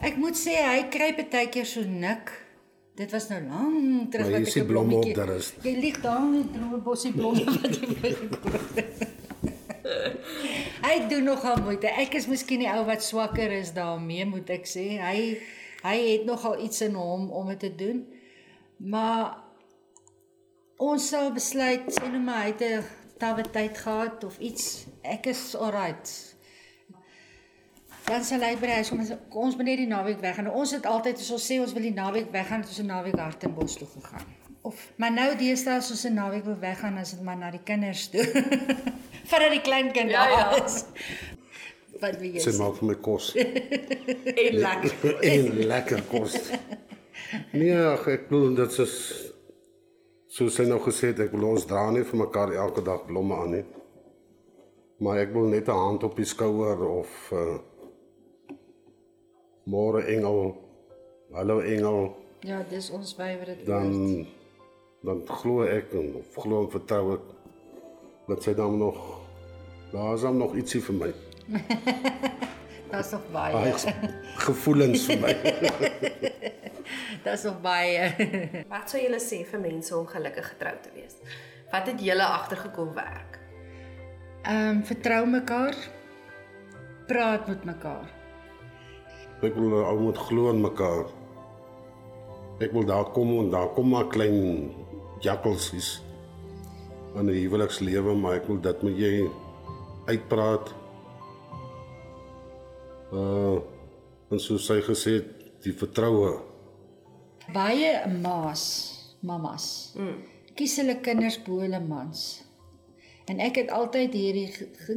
ek 0.03 0.17
moet 0.19 0.39
sê 0.39 0.57
hy 0.67 0.89
kry 0.91 1.13
baie 1.21 1.49
keer 1.53 1.69
so 1.69 1.85
nik. 1.87 2.33
Dit 2.99 3.13
was 3.15 3.29
nou 3.31 3.39
lank 3.47 4.11
terug 4.13 4.27
Maar 4.27 4.41
wat 4.41 4.45
die 4.45 4.61
ek 4.61 4.65
'n 4.65 4.67
blommetjie-. 4.67 5.15
Jy 5.63 5.75
lig 5.81 6.01
daar 6.03 6.27
met 6.27 6.53
droë 6.53 6.83
bossie 6.83 7.13
blomme 7.13 7.45
wat 7.63 7.79
jy 7.79 7.95
gekoop 8.03 8.77
het. 8.77 9.09
Hy 10.81 10.97
doen 11.09 11.25
nogal 11.25 11.63
moeite. 11.63 11.87
Ek 11.87 12.15
is 12.15 12.27
miskien 12.27 12.61
die 12.65 12.69
ou 12.69 12.85
wat 12.85 13.03
swakker 13.05 13.53
is 13.53 13.73
daarmee, 13.73 14.25
moet 14.27 14.51
ek 14.51 14.67
sê. 14.67 14.99
Hy 14.99 15.39
hy 15.83 15.97
het 16.13 16.27
nogal 16.29 16.59
iets 16.61 16.83
in 16.85 16.95
hom 16.95 17.31
om 17.31 17.47
dit 17.49 17.61
te 17.61 17.71
doen. 17.75 18.03
Maar 18.77 19.39
ons 20.81 21.09
sal 21.13 21.31
besluit 21.37 21.87
sê 21.93 22.09
nou 22.11 22.21
maar 22.25 22.43
hy 22.47 22.53
het 22.55 22.63
'n 22.67 22.85
tawe 23.21 23.43
tyd 23.53 23.79
gehad 23.79 24.25
of 24.25 24.39
iets. 24.39 24.87
Ek 25.05 25.27
is 25.27 25.55
alright. 25.57 26.09
Dan 28.09 28.25
sal 28.25 28.41
hy 28.43 28.55
by 28.59 28.67
huis 28.81 28.89
kom 28.89 29.01
en 29.03 29.07
sê 29.07 29.17
ons 29.31 29.57
moet 29.57 29.65
net 29.69 29.77
die 29.79 29.87
naweek 29.91 30.21
weggaan. 30.21 30.45
Nou, 30.49 30.57
Ons 30.57 30.71
het 30.73 30.87
altyd 30.87 31.19
as 31.21 31.31
ons 31.31 31.45
sê 31.53 31.61
ons 31.61 31.73
wil 31.73 31.83
die 31.83 31.93
naweek 31.95 32.31
weggaan, 32.33 32.61
het 32.65 32.69
ons 32.69 32.79
'n 32.81 32.87
naweek 32.87 33.19
Hartenbos 33.19 33.77
toe 33.77 33.87
gegaan. 33.87 34.27
Of 34.63 34.75
maar 34.97 35.13
nou 35.13 35.37
deesdae 35.37 35.77
as 35.77 35.91
ons 35.91 36.05
'n 36.05 36.15
naweek 36.15 36.45
wil 36.45 36.59
weggaan, 36.59 36.97
as 36.99 37.11
dit 37.11 37.23
maar 37.23 37.37
na 37.37 37.51
die 37.51 37.61
kinders 37.65 38.09
toe. 38.09 38.25
Voordat 39.31 39.51
die 39.51 39.61
klein 39.61 39.93
kind 39.93 40.11
Ja, 40.11 40.29
ja. 40.29 40.51
daar 40.51 40.65
is. 40.65 40.85
Wat 42.01 42.17
wil 42.19 42.31
jy 42.33 42.39
Sy 42.41 42.57
maak 42.59 42.77
vir 42.79 42.87
my 42.89 42.95
kos 42.95 43.35
En 43.37 44.55
lekker. 44.67 45.23
en 45.33 45.67
lekker 45.67 46.03
kos. 46.03 46.37
Nee, 47.53 47.77
ag, 47.77 48.07
ek 48.09 48.29
bedoel 48.29 48.55
dit 48.55 48.79
is 48.79 49.30
soos 50.31 50.55
sy 50.57 50.65
nou 50.69 50.79
gesê 50.85 51.11
het, 51.11 51.21
ek 51.27 51.33
wil 51.35 51.49
ons 51.51 51.67
dra 51.67 51.89
nie 51.91 52.05
vir 52.07 52.21
mekaar 52.23 52.53
elke 52.55 52.83
dag 52.87 53.03
blomme 53.09 53.35
aan 53.43 53.55
nie. 53.57 53.65
Maar 55.01 55.23
ek 55.25 55.33
wil 55.35 55.49
net 55.51 55.69
'n 55.69 55.73
hand 55.85 56.05
op 56.05 56.17
die 56.17 56.25
skouer 56.29 56.79
of 56.89 57.33
uh 57.33 57.59
môre 59.67 60.03
engel, 60.07 60.57
hallo 61.33 61.61
engel, 61.61 62.17
Ja, 62.43 62.63
dis 62.71 62.91
ons 62.91 63.13
favorite 63.15 63.65
dan 63.67 63.91
woord. 63.93 64.27
dan 65.05 65.21
glo 65.29 65.63
ek 65.63 65.93
en 65.93 66.15
of 66.17 66.35
glo 66.43 66.63
en 66.65 66.71
vertrou 66.71 67.13
ek 67.15 67.21
dat 68.29 68.43
sy 68.43 68.55
dan 68.55 68.79
nog 68.79 68.97
daar 69.93 70.15
is 70.15 70.23
dan 70.23 70.39
nog 70.39 70.55
ietsie 70.57 70.81
vir 70.81 70.95
my. 70.95 71.13
Daar's 72.91 73.11
nog 73.13 73.21
baie. 73.33 73.53
Baie 73.53 73.75
gevoelens 74.37 75.05
vir 75.07 75.21
my. 75.21 75.35
Daar's 77.25 77.43
nog 77.43 77.61
baie. 77.61 78.11
Wat 78.73 78.91
sou 78.91 79.03
julle 79.03 79.21
sê 79.23 79.43
vir 79.47 79.61
mense 79.61 79.97
om 79.97 80.07
gelukkig 80.07 80.49
getroud 80.55 80.83
te 80.83 80.93
wees? 80.95 81.17
Wat 81.71 81.87
het 81.87 82.03
julle 82.03 82.27
agtergekom 82.27 82.95
werk? 82.95 83.39
Ehm 84.43 84.69
um, 84.69 84.85
vertrou 84.85 85.27
mekaar. 85.27 85.77
Praat 87.07 87.49
met 87.49 87.65
mekaar. 87.65 88.07
Ek 89.43 89.57
wil 89.57 89.75
ou 89.85 89.97
moet 90.01 90.19
glo 90.19 90.51
in 90.53 90.61
mekaar. 90.61 91.09
Ek 92.61 92.73
wil 92.77 92.85
daar 92.85 93.09
kom 93.15 93.31
en 93.39 93.51
daar 93.51 93.71
kom 93.77 93.89
maar 93.89 94.09
klein 94.13 94.71
jakkalsies 95.25 96.03
in 97.15 97.27
'n 97.27 97.35
huwelikslewe, 97.35 98.15
maar 98.15 98.35
ek 98.35 98.47
wil 98.47 98.61
dit 98.61 98.83
moet 98.83 98.99
jy 98.99 99.31
uitpraat. 100.07 100.75
Uh 103.13 103.59
en 104.31 104.39
soos 104.39 104.67
sy 104.67 104.79
gesê 104.81 105.11
het, 105.19 105.31
die 105.65 105.73
vertroue. 105.75 106.50
Baie 107.53 108.07
ma's, 108.23 108.65
mamas. 109.21 109.93
Mm. 109.97 110.23
Kies 110.55 110.77
hulle 110.81 110.99
kinders 111.05 111.39
bo 111.43 111.61
hulle 111.65 111.81
mans. 111.81 112.43
En 113.31 113.39
ek 113.43 113.61
het 113.63 113.71
altyd 113.71 114.15
hierdie 114.17 114.49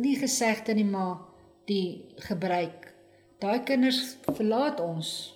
nie 0.02 0.16
gesegde 0.18 0.74
nie, 0.74 0.88
maar 0.88 1.22
die 1.70 2.16
gebruik. 2.28 2.90
Daai 3.44 3.64
kinders 3.68 4.18
verlaat 4.34 4.80
ons. 4.84 5.34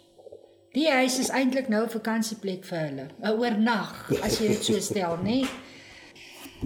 Die 0.77 0.89
huis 0.91 1.17
is 1.19 1.29
eintlik 1.33 1.69
nou 1.69 1.83
'n 1.85 1.89
vakansieplek 1.89 2.65
vir 2.65 2.79
hulle. 2.79 3.07
'n 3.21 3.37
Oornag, 3.39 4.11
as 4.21 4.39
jy 4.39 4.47
dit 4.47 4.63
so 4.63 4.79
stel, 4.89 5.17
nê? 5.23 5.45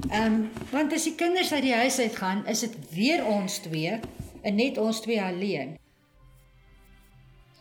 Ehm, 0.10 0.34
um, 0.34 0.50
want 0.72 0.94
as 0.94 1.04
die 1.04 1.16
kinders 1.16 1.52
uit 1.54 1.64
die 1.64 1.76
huis 1.76 2.00
uitgaan, 2.00 2.46
is 2.48 2.60
dit 2.60 2.76
weer 2.96 3.26
ons 3.26 3.60
twee 3.60 4.00
en 4.42 4.56
net 4.56 4.78
ons 4.78 5.00
twee 5.02 5.22
alleen. 5.22 5.81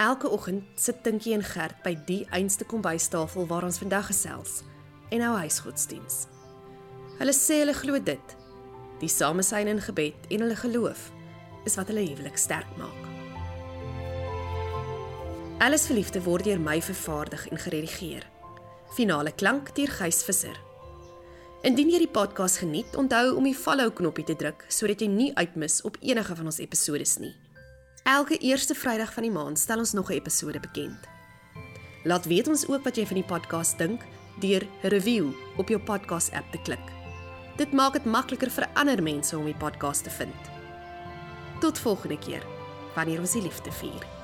Elke 0.00 0.30
oggend 0.30 0.64
sit 0.80 1.02
Tinkie 1.02 1.34
en 1.36 1.42
Gert 1.44 1.82
by 1.84 1.90
die 2.08 2.22
einste 2.32 2.64
kombuistafel 2.64 3.44
waar 3.50 3.66
ons 3.68 3.78
vandag 3.82 4.06
gesels 4.08 4.62
en 5.12 5.20
hou 5.20 5.34
huisgodsdiens. 5.36 6.22
Hulle 7.18 7.34
sê 7.36 7.58
hulle 7.60 7.74
glo 7.76 8.00
dit. 8.00 8.32
Die 9.02 9.10
samesyn 9.12 9.68
in 9.68 9.82
gebed 9.84 10.30
en 10.32 10.44
hulle 10.46 10.56
geloof 10.56 11.10
is 11.68 11.76
wat 11.76 11.92
hulle 11.92 12.06
huwelik 12.06 12.40
sterk 12.40 12.70
maak. 12.80 13.02
Alles 15.60 15.84
verliefde 15.90 16.24
word 16.24 16.48
deur 16.48 16.64
my 16.64 16.78
vervaardig 16.80 17.44
en 17.52 17.60
geredigeer. 17.60 18.24
Finale 18.96 19.36
klank 19.36 19.74
deur 19.76 19.92
Gys 20.00 20.22
Visser. 20.24 20.56
Indien 21.60 21.92
jy 21.92 22.06
die 22.06 22.08
podcast 22.08 22.62
geniet, 22.64 22.96
onthou 22.96 23.34
om 23.36 23.44
die 23.44 23.58
follow 23.66 23.92
knoppie 23.92 24.24
te 24.24 24.40
druk 24.46 24.64
sodat 24.72 25.04
jy 25.04 25.12
nie 25.12 25.30
uitmis 25.36 25.82
op 25.84 26.00
enige 26.00 26.40
van 26.40 26.48
ons 26.48 26.64
episode 26.64 27.04
nie. 27.20 27.36
Elke 28.10 28.38
eerste 28.38 28.74
Vrydag 28.74 29.12
van 29.12 29.22
die 29.22 29.30
maand 29.30 29.58
stel 29.58 29.78
ons 29.78 29.92
nog 29.92 30.08
'n 30.10 30.12
episode 30.12 30.60
bekend. 30.60 31.06
Laat 32.02 32.24
weet 32.24 32.48
ons 32.48 32.68
ook 32.68 32.82
wat 32.84 32.96
jy 32.96 33.06
van 33.06 33.14
die 33.14 33.30
podcast 33.32 33.78
dink 33.78 34.02
deur 34.40 34.66
'n 34.82 34.88
review 34.88 35.30
op 35.56 35.68
jou 35.68 35.80
podcast 35.80 36.32
app 36.32 36.50
te 36.52 36.58
klik. 36.62 36.86
Dit 37.56 37.72
maak 37.72 37.92
dit 37.92 38.04
makliker 38.04 38.50
vir 38.50 38.68
ander 38.74 39.02
mense 39.02 39.38
om 39.38 39.44
die 39.44 39.54
podcast 39.54 40.04
te 40.04 40.10
vind. 40.10 40.42
Tot 41.60 41.78
volgende 41.78 42.18
keer 42.18 42.42
wanneer 42.94 43.20
ons 43.20 43.32
die 43.32 43.42
liefde 43.42 43.72
vier. 43.72 44.19